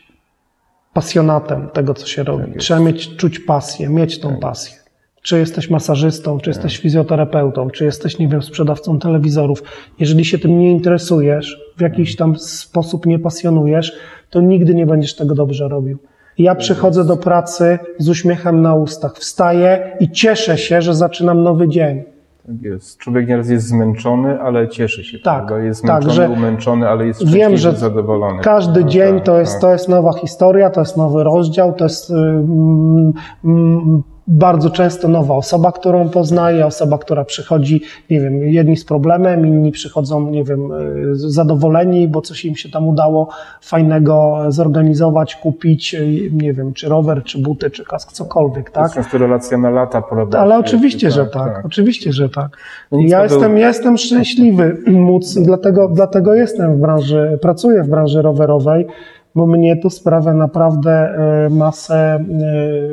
[0.94, 2.48] pasjonatem tego, co się robi.
[2.48, 2.60] jest.
[2.60, 4.76] Trzeba mieć, czuć pasję, mieć tą pasję.
[5.22, 9.64] Czy jesteś masażystą, czy jesteś fizjoterapeutą, czy jesteś, nie wiem, sprzedawcą telewizorów.
[10.00, 13.96] Jeżeli się tym nie interesujesz, w jakiś tam sposób nie pasjonujesz,
[14.30, 15.98] to nigdy nie będziesz tego dobrze robił.
[16.38, 21.68] Ja przychodzę do pracy z uśmiechem na ustach, wstaję i cieszę się, że zaczynam nowy
[21.68, 22.04] dzień.
[22.48, 22.98] Tak jest.
[22.98, 25.20] Człowiek nieraz jest zmęczony, ale cieszy się.
[25.20, 25.66] Tak, prawda?
[25.66, 28.44] Jest tak, zmęczony, że umęczony, ale jest Wiem, że zadowolony.
[28.44, 28.90] każdy prawda?
[28.90, 33.14] dzień Tak, to jest, to jest nowa historia, to jest nowy rozdział, to jest mm,
[33.46, 39.48] mm, bardzo często nowa osoba, którą poznaję, osoba, która przychodzi, nie wiem, jedni z problemem,
[39.48, 43.30] inni przychodzą, nie wiem, y, zadowoleni, bo coś im się tam udało
[43.62, 48.84] fajnego zorganizować, kupić, y, nie wiem, czy rower, czy buty, czy kask, cokolwiek, To tak?
[48.84, 50.40] jest często relacja na lata, prawda?
[50.40, 52.58] Ale oczywiście, że tak, oczywiście, że tak.
[52.92, 58.22] No ja, jestem, ja jestem szczęśliwy móc, dlatego, dlatego jestem w branży, pracuję w branży
[58.22, 58.88] rowerowej,
[59.36, 62.24] bo mnie to sprawia naprawdę e, masę, e,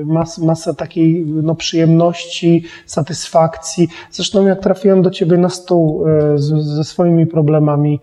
[0.04, 3.88] mas, masę takiej no, przyjemności, satysfakcji.
[4.10, 8.00] Zresztą jak trafiłem do Ciebie na stół e, z, ze swoimi problemami,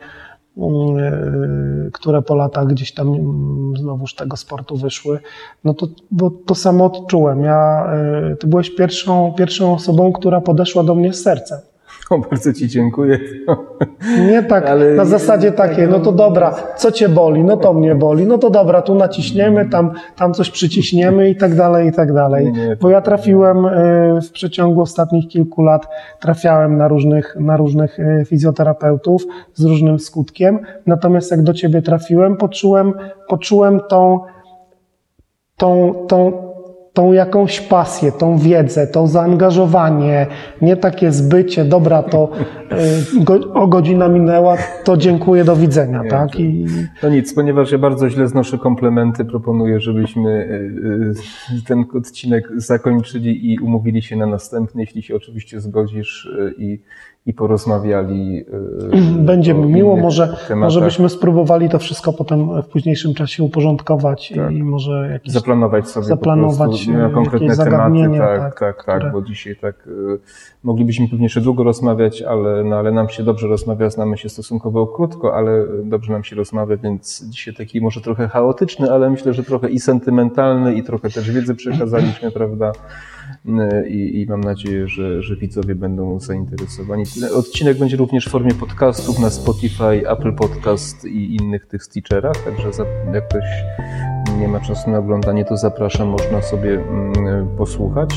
[0.58, 5.20] mm, które po latach gdzieś tam mm, znowuż tego sportu wyszły,
[5.64, 7.44] no to, bo to samo odczułem.
[7.44, 7.92] Ja,
[8.40, 11.60] ty byłeś pierwszą, pierwszą osobą, która podeszła do mnie z sercem.
[12.16, 13.20] O, bardzo Ci dziękuję.
[14.30, 17.96] Nie tak Ale- na zasadzie takiej, no to dobra, co cię boli, no to mnie
[17.96, 22.14] boli, no to dobra, tu naciśniemy, tam, tam coś przyciśniemy i tak dalej, i tak
[22.14, 22.54] dalej.
[22.82, 23.70] Bo ja trafiłem y,
[24.22, 25.88] w przeciągu ostatnich kilku lat,
[26.20, 32.38] trafiałem na różnych, na różnych y, fizjoterapeutów z różnym skutkiem, natomiast jak do ciebie trafiłem,
[32.38, 32.94] poczułem,
[33.28, 34.20] poczułem tą,
[35.58, 36.49] tą, tą,
[36.94, 40.28] tą jakąś pasję, tą wiedzę, to zaangażowanie,
[40.62, 42.30] nie takie zbycie, dobra, to
[43.20, 46.32] y, go, o godzina minęła, to dziękuję, do widzenia, Nie, tak?
[46.32, 46.66] to- I
[47.04, 53.54] No nic, ponieważ ja bardzo źle znoszę komplementy, proponuję, żebyśmy y, y, ten odcinek zakończyli
[53.54, 56.80] i umówili się na następny, jeśli się oczywiście zgodzisz i,
[57.30, 58.38] i porozmawiali.
[59.20, 60.58] y, będzie mi miło, może, tematach.
[60.60, 64.52] może byśmy spróbowali to wszystko potem w późniejszym czasie uporządkować Tak.
[64.52, 69.12] i może jakieś Zaplanować sobie Zaplanować, na y, konkretne tematy, tak, tak, tak, tak, które-
[69.12, 70.20] bo dzisiaj tak y,
[70.64, 74.88] moglibyśmy pewnie jeszcze długo rozmawiać, ale, no, ale nam się dobrze rozmawia, znamy się stosunkowo
[74.88, 79.44] krótko, ale dobrze nam się rozmawia, więc dzisiaj taki może trochę chaotyczny, ale myślę, że
[79.44, 82.72] trochę i sentymentalny i trochę też wiedzy przekazaliśmy, prawda?
[83.46, 87.04] Y, I, I mam nadzieję, że, że widzowie będą zainteresowani.
[87.36, 92.74] Odcinek będzie również w formie podcastów na Spotify, Apple Podcast i innych tych stitcherach, także
[92.74, 93.44] za, jak ktoś
[94.40, 98.10] nie ma czasu na oglądanie, to zapraszam, można sobie mm, posłuchać.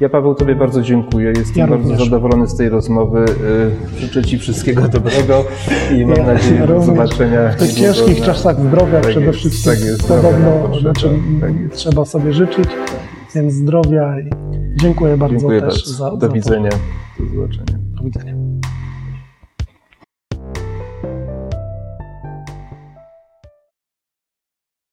[0.00, 2.04] Ja Paweł Tobie bardzo dziękuję, jestem Ja bardzo również.
[2.04, 3.24] zadowolony z tej rozmowy.
[3.94, 5.44] Y, Życzę Ci wszystkiego dobrego
[5.96, 7.48] i mam Ja nadzieję do zobaczenia.
[7.50, 10.80] w tych ciężkich na- czasach zdrowia Tak przede jest, wszystkim tak jest, zdrowia podobno potrzeba,
[10.80, 11.08] znaczy,
[11.40, 12.68] tak trzeba sobie życzyć,
[13.34, 14.30] więc zdrowia i
[14.80, 15.92] dziękuję bardzo Dziękuję też bardzo.
[15.92, 16.32] za, Do za to.
[16.32, 16.70] widzenia.
[17.18, 17.78] Do zobaczenia.
[17.96, 18.34] Do widzenia.